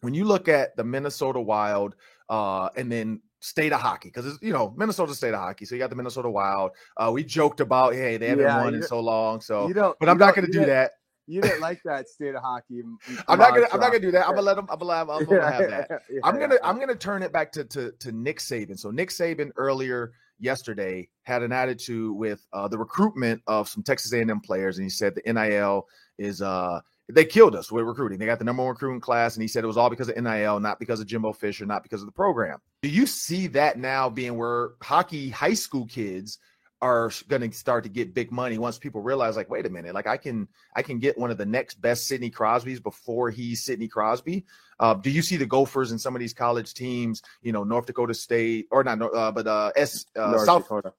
[0.00, 1.94] When you look at the Minnesota Wild,
[2.30, 5.66] uh, and then state of hockey because it's you know Minnesota state of hockey.
[5.66, 6.70] So you got the Minnesota Wild.
[6.96, 9.40] Uh, we joked about hey they haven't Yeah, won in so long.
[9.40, 10.92] So, you don't, but I'm not going to do that.
[11.30, 12.82] You didn't like that state of hockey.
[13.28, 13.68] I'm not gonna.
[13.72, 14.26] I'm not gonna do that.
[14.26, 14.66] I'm gonna let them.
[14.68, 14.92] I'm gonna.
[14.92, 15.90] I'm, I'm gonna have that.
[16.10, 16.68] Yeah, I'm gonna yeah.
[16.68, 18.78] I'm gonna turn it back to to to Nick Saban.
[18.78, 24.12] So Nick Saban earlier yesterday had an attitude with uh, the recruitment of some Texas
[24.12, 25.86] A&M players, and he said the NIL
[26.18, 28.18] is uh they killed us with recruiting.
[28.18, 30.16] They got the number one recruiting class, and he said it was all because of
[30.16, 32.58] NIL, not because of Jimbo Fisher, not because of the program.
[32.82, 36.38] Do you see that now being where hockey high school kids
[36.82, 39.94] are going to start to get big money once people realize, like, wait a minute,
[39.94, 43.62] like I can I can get one of the next best Sidney Crosby's before he's
[43.62, 44.46] Sidney Crosby.
[44.78, 47.86] Uh, do you see the Gophers and some of these college teams, you know, North
[47.86, 50.94] Dakota State or not, uh, but uh, S uh, North South Dakota,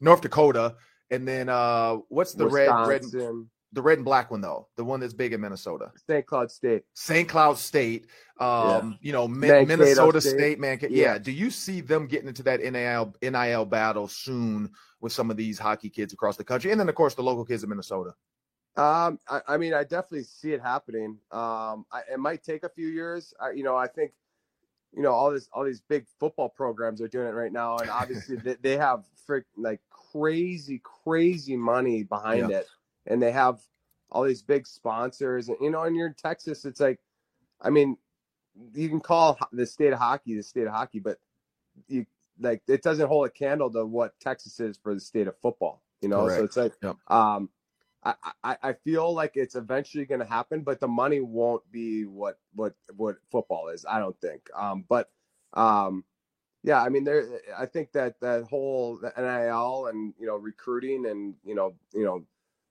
[0.00, 0.76] North Dakota,
[1.10, 4.84] and then uh, what's the red red Wisconsin, the red and black one though, the
[4.84, 6.26] one that's big in Minnesota, St.
[6.26, 6.84] Cloud State.
[6.94, 7.28] St.
[7.28, 8.06] Cloud State,
[8.38, 10.38] um, you know, Mi- Minnesota State.
[10.38, 10.88] State, man, yeah.
[10.88, 11.18] Yeah.
[11.18, 15.58] Do you see them getting into that NIL NIL battle soon with some of these
[15.58, 18.14] hockey kids across the country, and then of course the local kids in Minnesota?
[18.76, 21.18] Um, I, I mean, I definitely see it happening.
[21.32, 23.34] Um, I, it might take a few years.
[23.40, 24.12] I, you know, I think,
[24.96, 27.90] you know, all this, all these big football programs are doing it right now, and
[27.90, 32.68] obviously they, they have frick, like crazy, crazy money behind it,
[33.06, 33.60] and they have
[34.10, 35.48] all these big sponsors.
[35.48, 37.00] And you know, and you're in Texas, it's like,
[37.60, 37.96] I mean,
[38.74, 41.18] you can call the state of hockey the state of hockey, but
[41.88, 42.06] you
[42.38, 45.82] like it doesn't hold a candle to what Texas is for the state of football.
[46.00, 46.36] You know, Correct.
[46.36, 46.96] so it's like, Yep.
[47.08, 47.50] um,
[48.02, 52.04] I, I, I feel like it's eventually going to happen, but the money won't be
[52.04, 53.84] what what what football is.
[53.88, 54.48] I don't think.
[54.56, 55.10] Um, but
[55.52, 56.04] um,
[56.62, 57.40] yeah, I mean, there.
[57.56, 62.24] I think that that whole NIL and you know recruiting and you know you know,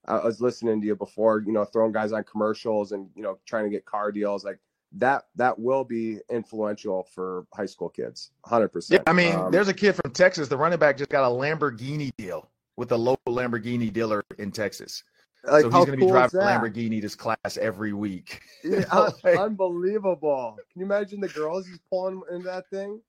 [0.05, 1.43] I was listening to you before.
[1.45, 4.59] You know, throwing guys on commercials and you know trying to get car deals like
[4.93, 5.25] that.
[5.35, 8.31] That will be influential for high school kids.
[8.45, 8.99] 100% Yeah.
[9.05, 10.47] I mean, Um, there's a kid from Texas.
[10.47, 15.03] The running back just got a Lamborghini deal with a local Lamborghini dealer in Texas.
[15.43, 16.59] like, so he's going to be cool is driving a?
[16.59, 18.41] Lamborghini this class every week.
[18.63, 18.85] Yeah,
[19.23, 20.57] like- unbelievable.
[20.71, 22.99] Can you imagine the girls he's pulling in that thing?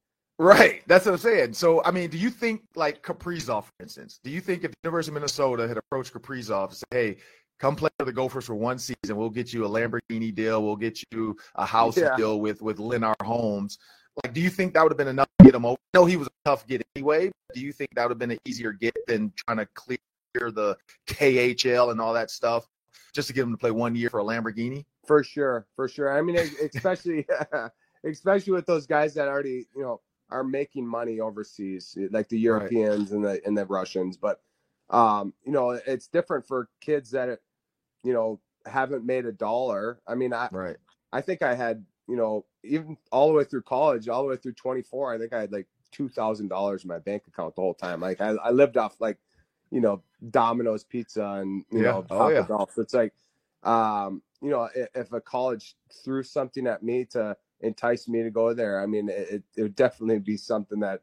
[0.41, 0.81] Right.
[0.87, 1.53] That's what I'm saying.
[1.53, 4.77] So, I mean, do you think, like Kaprizov, for instance, do you think if the
[4.85, 7.17] University of Minnesota had approached Kaprizov and said, hey,
[7.59, 10.77] come play for the Gophers for one season, we'll get you a Lamborghini deal, we'll
[10.77, 12.17] get you a house Yeah.
[12.17, 13.77] deal with with Lennar Homes.
[14.25, 15.77] Like, do you think that would have been enough to get him over?
[15.93, 17.31] No, he was a tough get anyway.
[17.49, 19.99] But do you think that would have been an easier get than trying to clear
[20.35, 20.75] the
[21.07, 22.67] KHL and all that stuff
[23.13, 24.87] just to get him to play one year for a Lamborghini?
[25.07, 26.17] For sure, for sure.
[26.17, 26.39] I mean,
[26.75, 27.27] especially
[28.05, 33.13] especially with those guys that already you know are making money overseas, like the Europeans
[33.13, 34.17] and the and the Russians.
[34.17, 34.41] But
[34.91, 37.41] um, you know, it's different for kids that
[38.05, 40.01] you know haven't made a dollar.
[40.07, 40.77] I mean, I Right.
[41.13, 44.37] I think I had you know even all the way through college, all the way
[44.37, 45.15] through 24.
[45.15, 48.01] I think I had like two thousand dollars in my bank account the whole time.
[48.01, 49.19] Like I, I lived off like
[49.71, 51.93] you know Domino's pizza and you Yeah.
[51.93, 52.47] know Oh, yeah.
[52.69, 53.15] So it's like
[53.63, 58.31] um, you know if, if a college threw something at me to entice me to
[58.31, 61.03] go there, I mean it, it, would definitely be something that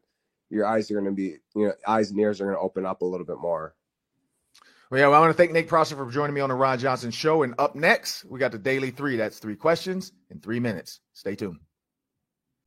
[0.50, 2.86] your eyes are going to be you know eyes and ears are going to open
[2.86, 3.76] up a little bit more.
[4.90, 6.80] Well, yeah, well, I want to thank Nate Prosser for joining me on the Ron
[6.80, 7.44] Johnson Show.
[7.44, 9.18] And up next, we got the Daily Three.
[9.18, 11.02] That's three questions in three minutes.
[11.12, 11.60] Stay tuned.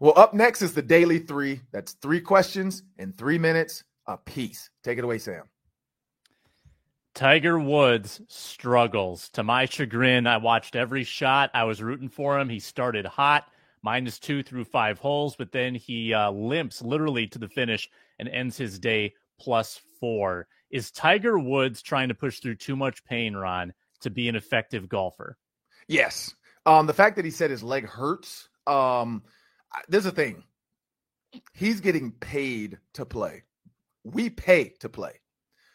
[0.00, 1.60] Well, up next is the Daily Three.
[1.72, 4.70] That's three questions in three minutes a piece.
[4.82, 5.44] Take it away, Sam.
[7.14, 9.28] Tiger Woods struggles.
[9.30, 11.50] To my chagrin, I watched every shot.
[11.52, 12.48] I was rooting for him.
[12.48, 13.46] He started hot,
[13.82, 17.88] minus two through five holes, but then he uh, limps literally to the finish
[18.20, 20.46] and ends his day plus four.
[20.70, 24.88] Is Tiger Woods trying to push through too much pain, Ron, to be an effective
[24.88, 25.36] golfer?
[25.88, 26.32] Yes.
[26.66, 28.48] Um, the fact that he said his leg hurts.
[28.66, 29.22] Um,
[29.88, 30.44] there's a thing.
[31.52, 33.44] He's getting paid to play.
[34.04, 35.20] We pay to play.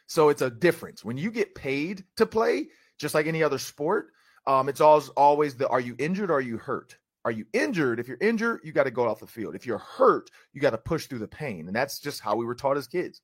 [0.08, 1.04] So it's a difference.
[1.04, 4.08] When you get paid to play, just like any other sport,
[4.46, 6.98] um, it's always always the are you injured or are you hurt?
[7.26, 8.00] Are you injured?
[8.00, 9.56] If you're injured, you got to go off the field.
[9.56, 11.68] If you're hurt, you got to push through the pain.
[11.68, 13.22] And that's just how we were taught as kids.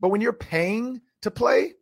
[0.00, 1.72] But when you're paying to play,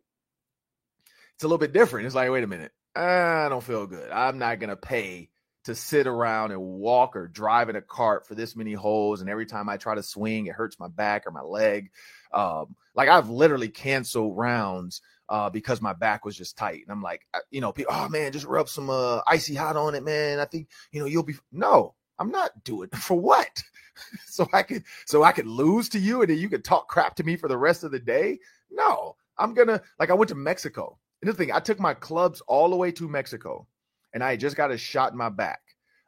[1.35, 2.07] it's a little bit different.
[2.07, 4.09] It's like, wait a minute, I don't feel good.
[4.11, 5.29] I'm not gonna pay
[5.65, 9.21] to sit around and walk or drive in a cart for this many holes.
[9.21, 11.91] And every time I try to swing, it hurts my back or my leg.
[12.31, 16.83] Um, like I've literally canceled rounds uh, because my back was just tight.
[16.83, 19.95] And I'm like, you know, people, oh man, just rub some uh, icy hot on
[19.95, 20.39] it, man.
[20.39, 21.35] I think you know you'll be.
[21.51, 23.63] No, I'm not doing for what.
[24.27, 27.15] so I could so I could lose to you and then you could talk crap
[27.15, 28.39] to me for the rest of the day.
[28.69, 30.99] No, I'm gonna like I went to Mexico.
[31.21, 33.67] And the thing, I took my clubs all the way to Mexico,
[34.15, 35.59] and I just got a shot in my back.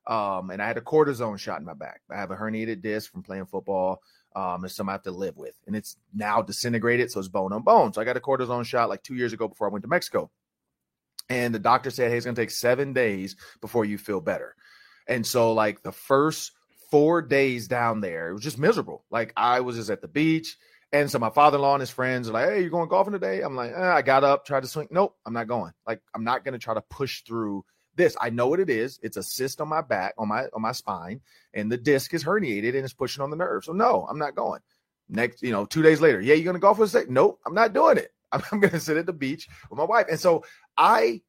[0.07, 2.01] Um, and I had a cortisone shot in my back.
[2.09, 4.01] I have a herniated disc from playing football.
[4.33, 7.51] Um, it's something I have to live with, and it's now disintegrated, so it's bone
[7.51, 7.91] on bone.
[7.91, 10.29] So I got a cortisone shot like two years ago before I went to Mexico,
[11.27, 14.55] and the doctor said, "Hey, it's gonna take seven days before you feel better."
[15.07, 16.51] And so, like the first
[16.91, 19.03] four days down there, it was just miserable.
[19.09, 20.55] Like I was just at the beach.
[20.93, 23.55] And so my father-in-law and his friends are like, "Hey, you're going golfing today?" I'm
[23.55, 24.87] like, eh, "I got up, tried to swing.
[24.91, 25.73] Nope, I'm not going.
[25.85, 27.65] Like, I'm not going to try to push through
[27.97, 28.15] this.
[28.21, 28.99] I know what it is.
[29.03, 31.19] It's a cyst on my back, on my on my spine,
[31.53, 33.65] and the disc is herniated and it's pushing on the nerve.
[33.65, 34.61] So no, I'm not going.
[35.09, 37.05] Next, you know, two days later, yeah, you're to golf with us?
[37.09, 38.13] Nope, I'm not doing it.
[38.31, 40.07] I'm, I'm to sit at the beach with my wife.
[40.09, 40.43] And so
[40.77, 41.21] I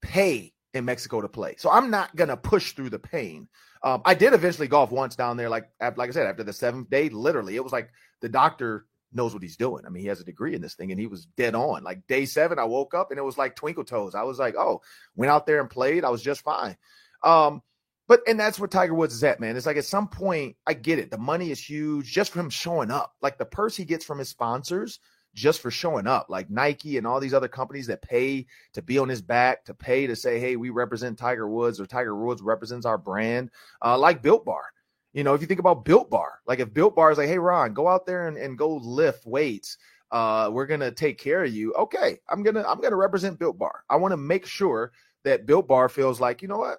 [0.00, 1.54] pay in Mexico to play.
[1.58, 3.48] So I'm not to push through the pain.
[3.84, 6.88] Um, I did eventually golf once down there, like like I said, after the seventh
[6.90, 7.08] day.
[7.08, 9.84] Literally, it was like the doctor knows what he's doing.
[9.86, 11.84] I mean, he has a degree in this thing, and he was dead on.
[11.84, 14.14] Like day seven, I woke up and it was like twinkle toes.
[14.14, 14.82] I was like, oh,
[15.16, 16.04] went out there and played.
[16.04, 16.76] I was just fine.
[17.22, 17.62] Um,
[18.08, 19.56] but and that's where Tiger Woods is at, man.
[19.56, 21.10] It's like at some point, I get it.
[21.10, 23.14] The money is huge just for him showing up.
[23.22, 24.98] Like the purse he gets from his sponsors
[25.34, 28.98] just for showing up, like Nike and all these other companies that pay to be
[28.98, 32.42] on his back, to pay to say, hey, we represent Tiger Woods or Tiger Woods
[32.42, 33.50] represents our brand,
[33.82, 34.64] uh, like Built Bar.
[35.12, 37.38] You know, if you think about Built Bar, like if Built Bar is like, hey,
[37.38, 39.76] Ron, go out there and, and go lift weights.
[40.10, 41.72] Uh, we're gonna take care of you.
[41.74, 43.84] Okay, I'm gonna I'm gonna represent Built Bar.
[43.88, 44.92] I want to make sure
[45.24, 46.78] that Built Bar feels like, you know what?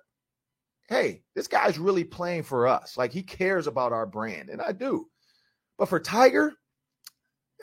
[0.87, 2.97] Hey, this guy's really playing for us.
[2.97, 5.07] Like he cares about our brand, and I do.
[5.77, 6.53] But for Tiger,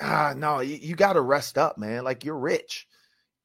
[0.00, 2.04] ah, no, you, you got to rest up, man.
[2.04, 2.86] Like you're rich.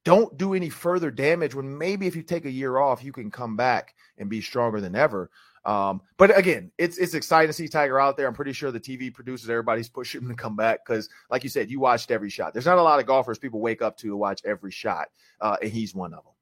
[0.04, 3.30] Don't do any further damage when maybe if you take a year off, you can
[3.30, 5.30] come back and be stronger than ever.
[5.66, 8.28] Um, but again, it's it's exciting to see Tiger out there.
[8.28, 11.50] I'm pretty sure the TV producers, everybody's pushing him to come back because, like you
[11.50, 12.52] said, you watched every shot.
[12.52, 15.08] There's not a lot of golfers people wake up to to watch every shot,
[15.40, 16.32] uh, and he's one of them.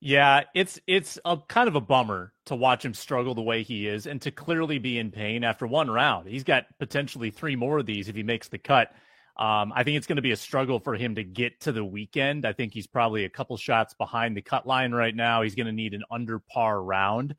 [0.00, 3.88] Yeah, it's it's a kind of a bummer to watch him struggle the way he
[3.88, 6.28] is, and to clearly be in pain after one round.
[6.28, 8.90] He's got potentially three more of these if he makes the cut.
[9.38, 11.84] Um, I think it's going to be a struggle for him to get to the
[11.84, 12.44] weekend.
[12.44, 15.40] I think he's probably a couple shots behind the cut line right now.
[15.40, 17.34] He's going to need an under par round.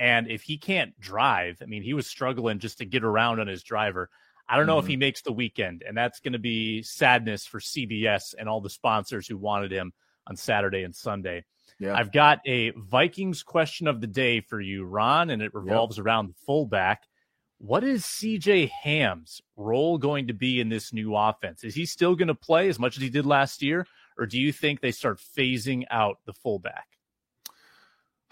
[0.00, 3.46] And if he can't drive, I mean, he was struggling just to get around on
[3.46, 4.08] his driver.
[4.48, 4.86] I don't know mm-hmm.
[4.86, 8.62] if he makes the weekend, and that's going to be sadness for CBS and all
[8.62, 9.92] the sponsors who wanted him
[10.26, 11.44] on Saturday and Sunday.
[11.78, 11.94] Yeah.
[11.94, 16.06] I've got a Vikings question of the day for you, Ron, and it revolves yep.
[16.06, 17.06] around the fullback.
[17.58, 21.62] What is CJ Ham's role going to be in this new offense?
[21.62, 23.86] Is he still going to play as much as he did last year,
[24.16, 26.86] or do you think they start phasing out the fullback?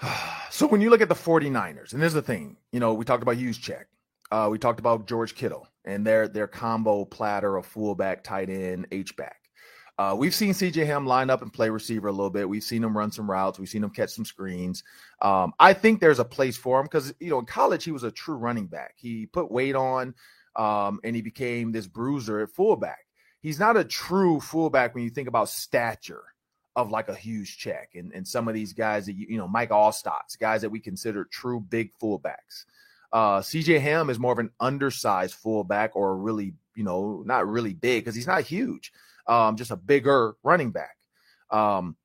[0.50, 3.22] so when you look at the 49ers, and there's the thing, you know, we talked
[3.22, 3.84] about Juszczyk.
[4.30, 8.86] Uh, we talked about George Kittle and their their combo platter of fullback, tight end,
[8.92, 9.48] H back.
[9.96, 12.48] Uh, we've seen CJ Ham line up and play receiver a little bit.
[12.48, 13.58] We've seen him run some routes.
[13.58, 14.84] We've seen him catch some screens.
[15.22, 18.04] Um, I think there's a place for him because you know in college he was
[18.04, 18.94] a true running back.
[18.96, 20.14] He put weight on,
[20.56, 23.06] um, and he became this bruiser at fullback.
[23.40, 26.24] He's not a true fullback when you think about stature
[26.78, 29.70] of like a Juszczyk and, and some of these guys that you, you know, Mike
[29.70, 32.66] Alstott's guys that we consider true big fullbacks.
[33.12, 37.74] Uh, CJ Ham is more of an undersized fullback or really, you know, not really
[37.74, 38.92] big because he's not huge,
[39.26, 40.96] um, just a bigger running back.
[41.50, 41.96] Um,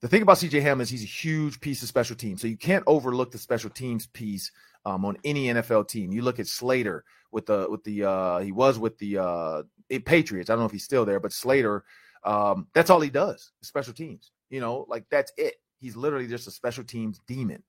[0.00, 2.40] the thing about CJ Ham is he's a huge piece of special teams.
[2.40, 4.50] So you can't overlook the special teams piece
[4.86, 6.10] um, on any NFL team.
[6.10, 9.62] You look at Slater with the with the uh, he was with the uh,
[10.06, 10.48] Patriots.
[10.48, 11.84] I don't know if he's still there, but Slater
[12.24, 14.32] um, that's all he does, special teams.
[14.50, 15.54] You know, like that's it.
[15.78, 17.62] He's literally just a special teams demon.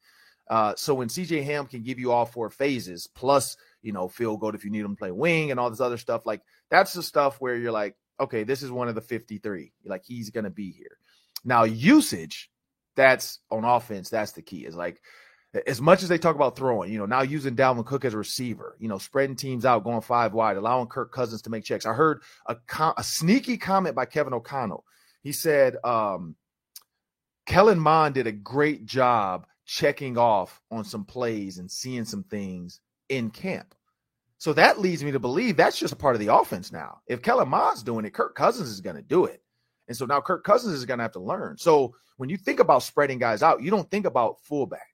[0.50, 4.40] Uh, so when CJ Ham can give you all four phases, plus you know field
[4.40, 6.94] goal if you need him to play wing and all this other stuff, like that's
[6.94, 9.72] the stuff where you're like, okay, this is one of the 53.
[9.86, 10.98] Like he's gonna be here.
[11.46, 12.52] Now usage,
[12.96, 14.10] that's on offense.
[14.10, 14.66] That's the key.
[14.66, 15.02] Is like
[15.68, 18.18] as much as they talk about throwing, you know, now using Dalvin Cook as a
[18.18, 21.86] receiver, you know, spreading teams out, going five wide, allowing Kirk Cousins to make checks.
[21.86, 22.56] I heard a,
[22.98, 24.84] a sneaky comment by Kevin O'Connell.
[25.22, 26.36] He said, um,
[27.46, 32.80] Kellen Mond did a great job checking off on some plays and seeing some things
[33.10, 33.76] in camp.
[34.40, 37.00] So that leads me to believe that's just a part of the offense now.
[37.08, 39.42] If Kellen Mond's doing it, Kirk Cousins is going to do it.
[39.88, 41.58] And so now Kirk Cousins is going to have to learn.
[41.58, 44.88] So when you think about spreading guys out, you don't think about fullback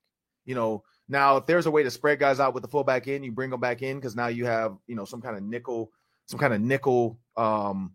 [0.49, 3.21] You know, now if there's a way to spread guys out with the fullback in,
[3.21, 5.91] you bring them back in because now you have you know some kind of nickel,
[6.25, 7.93] some kind of nickel um,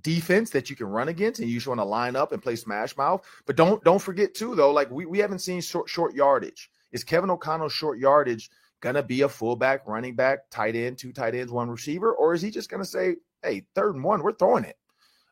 [0.00, 2.56] defense that you can run against, and you just want to line up and play
[2.56, 3.22] smash mouth.
[3.44, 6.70] But don't don't forget too though, like we we haven't seen short short yardage.
[6.90, 8.48] Is Kevin O'Connell short yardage
[8.80, 12.40] gonna be a fullback, running back, tight end, two tight ends, one receiver, or is
[12.40, 14.78] he just gonna say, "Hey, third and one, we're throwing it"?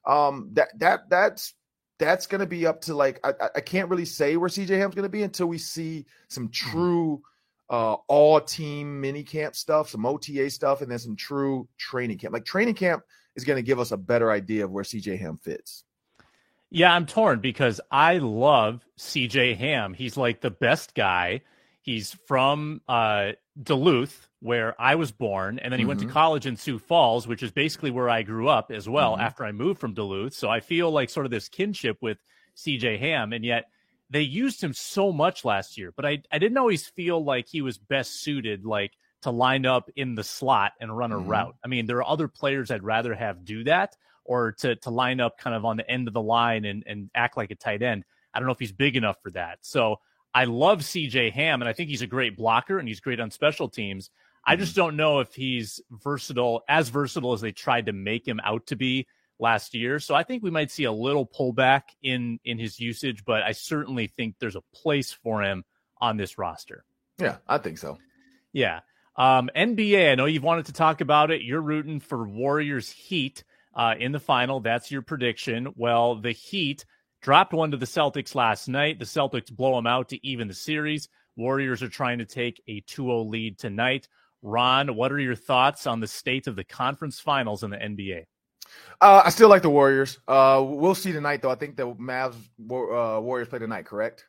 [0.05, 1.55] Um, that that that's
[2.03, 5.09] that's gonna be up to like I, I can't really say where CJ Ham's gonna
[5.09, 6.71] be until we see some mm-hmm.
[6.71, 7.23] true
[7.73, 12.35] uh, all team mini camp stuff, some OTA stuff, and then some true training camp.
[12.35, 13.03] Like training camp
[13.35, 15.85] is going to give us a better idea of where CJ Ham fits.
[16.71, 19.95] Yeah, I'm torn because I love CJ Ham.
[19.95, 21.41] He's like the best guy.
[21.81, 23.33] He's from uh,
[23.63, 25.89] Duluth, where I was born, and then he mm-hmm.
[25.89, 26.13] went to mm-hmm.
[26.13, 29.23] college in Sioux Falls, which is basically where I grew up as well mm-hmm.
[29.23, 30.35] after I moved from Duluth.
[30.35, 32.19] So I feel like sort of this kinship with
[32.57, 33.67] CJ Ham, and yet
[34.11, 37.63] they used him so much last year, but I, I didn't always feel like he
[37.63, 41.29] was best suited like to line up in the slot and run a mm-hmm.
[41.29, 41.57] route.
[41.65, 45.21] I mean, there are other players I'd rather have do that or to to line
[45.21, 47.83] up kind of on the end of the line and and act like a tight
[47.83, 48.05] end.
[48.35, 49.59] I don't know if he's big enough for that.
[49.63, 50.01] So
[50.35, 53.31] I love CJ Ham and I think he's a great blocker and he's great on
[53.31, 54.11] special teams.
[54.45, 58.41] I just don't know if he's versatile, as versatile as they tried to make him
[58.45, 59.07] out to be
[59.39, 59.99] last year.
[59.99, 63.53] So I think we might see a little pullback in in his usage, but I
[63.53, 65.65] certainly think there's a place for him
[66.01, 66.85] on this roster.
[67.19, 67.99] Yeah, I think so.
[68.53, 68.81] Yeah.
[69.17, 71.43] Um, NBA, I know you've wanted to talk about it.
[71.43, 74.61] You're rooting for Warriors Heat uh, in the final.
[74.61, 75.69] That's your prediction.
[75.77, 76.85] Well, the Heat
[77.21, 78.99] dropped one to the Celtics last night.
[78.99, 81.09] The Celtics blow them out to even the series.
[81.37, 84.09] Warriors are trying to take a 2 0 lead tonight.
[84.43, 88.25] Ron, what are your thoughts on the state of the conference finals in the NBA?
[89.01, 90.19] Uh, I still like the Warriors.
[90.27, 91.51] Uh, we'll see tonight, though.
[91.51, 92.35] I think the Mavs
[92.71, 94.27] uh, Warriors play tonight, correct?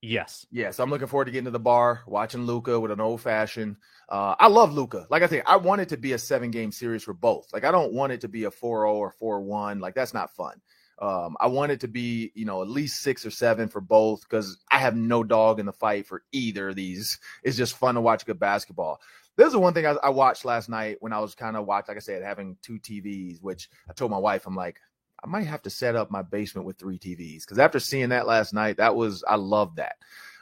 [0.00, 0.46] Yes.
[0.50, 0.80] Yes.
[0.80, 3.76] I'm looking forward to getting to the bar, watching Luka with an old fashioned.
[4.08, 5.06] Uh, I love Luka.
[5.10, 7.46] Like I say, I want it to be a seven game series for both.
[7.52, 9.78] Like I don't want it to be a 4 0 or 4 1.
[9.78, 10.60] Like that's not fun.
[10.98, 14.22] Um, I want it to be, you know, at least six or seven for both
[14.22, 17.18] because I have no dog in the fight for either of these.
[17.42, 19.00] It's just fun to watch good basketball.
[19.36, 21.88] There's is one thing I, I watched last night when I was kind of watching,
[21.88, 24.78] like I said, having two TVs, which I told my wife, I'm like,
[25.24, 28.26] I might have to set up my basement with three TVs because after seeing that
[28.26, 29.96] last night, that was I love that.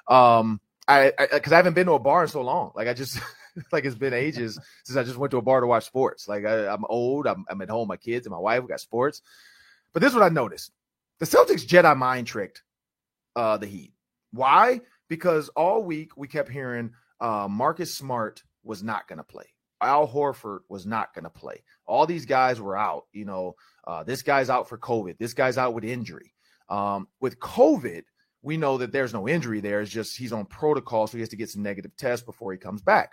[0.09, 2.73] Um, I because I, I, haven't been to a bar in so long.
[2.75, 3.21] Like I just
[3.73, 6.27] like it's been ages since I just went to a bar to watch sports.
[6.27, 7.27] Like I, am old.
[7.27, 7.89] I'm, I'm, at home.
[7.89, 8.63] My kids and my wife.
[8.63, 9.23] We got sports.
[9.93, 10.73] But this is what I noticed:
[11.19, 12.63] the Celtics Jedi mind tricked
[13.37, 13.93] uh, the Heat.
[14.33, 14.81] Why?
[15.09, 19.47] Because all week we kept hearing uh, Marcus Smart was not going to play.
[19.81, 21.63] Al Horford was not going to play.
[21.87, 23.05] All these guys were out.
[23.13, 23.55] You know,
[23.87, 25.19] uh, this guy's out for COVID.
[25.19, 26.35] This guy's out with injury.
[26.69, 28.03] Um, with COVID,
[28.43, 29.81] we know that there's no injury there.
[29.81, 32.59] It's just he's on protocol, so he has to get some negative tests before he
[32.59, 33.13] comes back.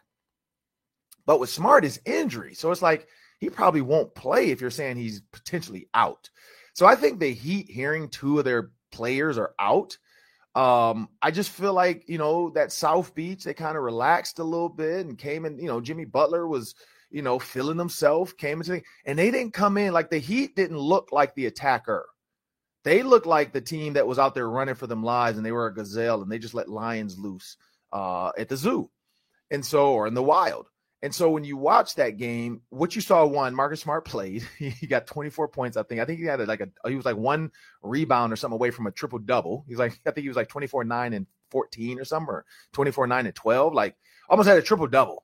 [1.25, 2.53] But with Smart is injury.
[2.53, 3.07] So it's like
[3.39, 6.29] he probably won't play if you're saying he's potentially out.
[6.73, 9.97] So I think the Heat hearing two of their players are out
[10.57, 14.43] um, I just feel like, you know, that South Beach, they kind of relaxed a
[14.43, 16.73] little bit and came in, you know, Jimmy Butler was,
[17.11, 20.79] you know, feeling himself, came into and they didn't come in like the Heat didn't
[20.79, 22.07] look like the attacker.
[22.83, 25.51] They looked like the team that was out there running for them lives and they
[25.51, 27.57] were a gazelle and they just let lions loose
[27.93, 28.89] uh, at the zoo.
[29.51, 30.69] And so, or in the wild.
[31.03, 34.43] And so when you watch that game, what you saw one, Marcus Smart played.
[34.57, 36.01] He got 24 points, I think.
[36.01, 37.51] I think he had like a he was like one
[37.83, 39.63] rebound or something away from a triple double.
[39.67, 43.07] He's like, I think he was like 24, 9 and 14 or something, or 24,
[43.07, 43.95] 9 and 12, like
[44.29, 45.23] almost had a triple double.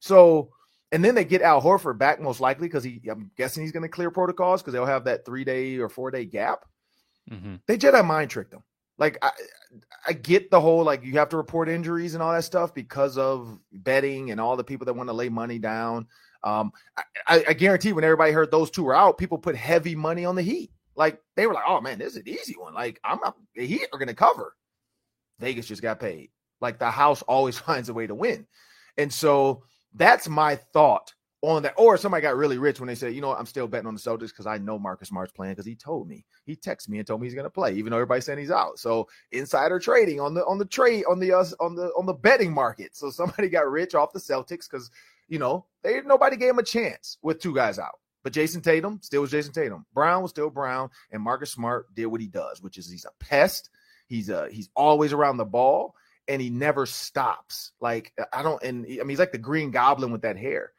[0.00, 0.50] So
[0.92, 3.88] and then they get Al Horford back most likely because he I'm guessing he's gonna
[3.88, 6.66] clear protocols because they'll have that three day or four day gap.
[7.30, 7.56] Mm-hmm.
[7.66, 8.62] They Jedi mind tricked them.
[8.98, 9.30] Like I,
[10.06, 13.18] I get the whole like you have to report injuries and all that stuff because
[13.18, 16.06] of betting and all the people that want to lay money down.
[16.42, 16.72] Um,
[17.26, 20.36] I, I, guarantee when everybody heard those two were out, people put heavy money on
[20.36, 20.70] the Heat.
[20.94, 22.74] Like they were like, "Oh man, this is an easy one.
[22.74, 24.54] Like I'm not, the Heat are going to cover."
[25.40, 26.30] Vegas just got paid.
[26.60, 28.46] Like the house always finds a way to win,
[28.98, 29.64] and so
[29.94, 31.14] that's my thought
[31.48, 31.74] on that.
[31.76, 34.00] Or somebody got really rich when they said, you know, I'm still betting on the
[34.00, 36.24] Celtics because I know Marcus Smart's playing because he told me.
[36.44, 38.50] He texted me and told me he's going to play, even though everybody's saying he's
[38.50, 38.78] out.
[38.78, 42.14] So insider trading on the on the trade on the uh, on the on the
[42.14, 42.96] betting market.
[42.96, 44.90] So somebody got rich off the Celtics because
[45.28, 47.98] you know they nobody gave him a chance with two guys out.
[48.22, 49.84] But Jayson Tatum still was Jayson Tatum.
[49.92, 53.24] Brown was still Brown, and Marcus Smart did what he does, which is he's a
[53.24, 53.70] pest.
[54.06, 55.94] He's uh he's always around the ball
[56.28, 57.72] and he never stops.
[57.80, 60.72] Like I don't, and I mean he's like the Green Goblin with that hair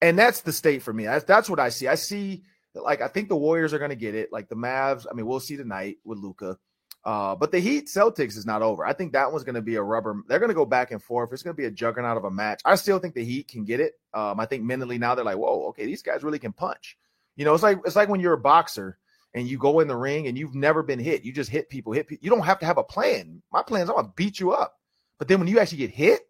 [0.00, 1.04] and that's the state for me.
[1.04, 1.88] That's, that's what I see.
[1.88, 2.42] I see
[2.74, 4.32] like I think the Warriors are going to get it.
[4.32, 6.58] Like the Mavs, I mean, we'll see tonight with Luka.
[7.04, 8.84] Uh, but the Heat Celtics is not over.
[8.84, 10.22] I think that one's going to be a rubber.
[10.26, 11.32] They're going to go back and forth.
[11.32, 12.60] It's going to be a juggernaut of a match.
[12.64, 13.94] I still think the Heat can get it.
[14.12, 16.98] Um, I think mentally now they're like, whoa, okay, these guys really can punch.
[17.36, 18.98] You know, it's like it's like when you're a boxer
[19.32, 21.24] and you go in the ring and you've never been hit.
[21.24, 22.24] You just hit people, hit people.
[22.24, 23.42] You don't have to have a plan.
[23.52, 24.76] My plan is I'm gonna beat you up.
[25.18, 26.22] But then when you actually get hit,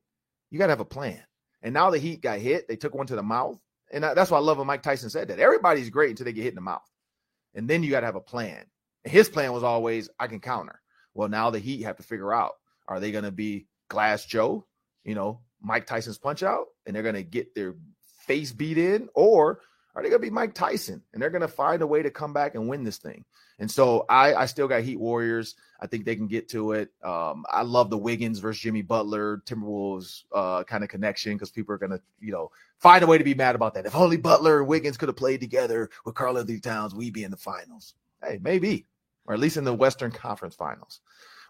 [0.50, 1.22] you gotta have a plan.
[1.62, 2.68] And now the Heat got hit.
[2.68, 3.58] They took one to the mouth,
[3.92, 5.40] and that's why I love when Mike Tyson said that.
[5.40, 6.88] Everybody's great until they get hit in the mouth,
[7.54, 8.64] and then you got to have a plan.
[9.04, 10.80] And his plan was always, I can counter.
[11.14, 12.52] Well, now the Heat have to figure out:
[12.86, 14.66] Are they gonna be Glass Joe?
[15.04, 17.74] You know, Mike Tyson's punch out, and they're gonna get their
[18.26, 19.60] face beat in, or
[19.98, 21.02] are they going to be Mike Tyson?
[21.12, 23.24] And they're going to find a way to come back and win this thing.
[23.58, 25.56] And so I, I still got Heat Warriors.
[25.80, 26.90] I think they can get to it.
[27.02, 31.74] Um, I love the Wiggins versus Jimmy Butler Timberwolves uh, kind of connection because people
[31.74, 33.86] are going to, you know, find a way to be mad about that.
[33.86, 37.32] If only Butler and Wiggins could have played together with Karl-Anthony Towns, we'd be in
[37.32, 37.94] the finals.
[38.22, 38.86] Hey, maybe,
[39.26, 41.00] or at least in the Western Conference Finals.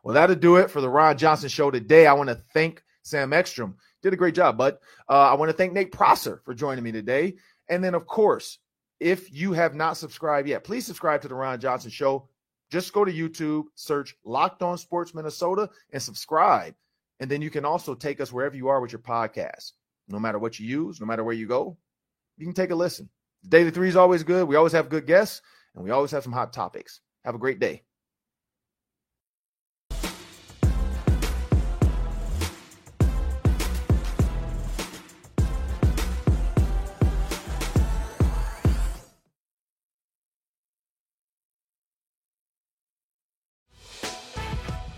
[0.02, 2.06] Well, that'll do it for the Ron Johnson Show today.
[2.06, 3.76] I want to thank Sam Ekstrom.
[4.00, 4.78] Did a great job, bud.
[5.08, 7.36] Uh, I want to thank Nate Prosser for joining me today.
[7.68, 8.58] And then, of course,
[9.00, 12.28] if you have not subscribed yet, please subscribe to the Ron Johnson Show.
[12.70, 16.74] Just go to YouTube, search Locked On Sports Minnesota, and subscribe.
[17.20, 19.72] And then you can also take us wherever you are with your podcast.
[20.08, 21.76] No matter what you use, no matter where you go,
[22.36, 23.08] you can take a listen.
[23.48, 24.48] Daily Three is always good.
[24.48, 25.42] We always have good guests,
[25.74, 27.00] and we always have some hot topics.
[27.24, 27.82] Have a great day.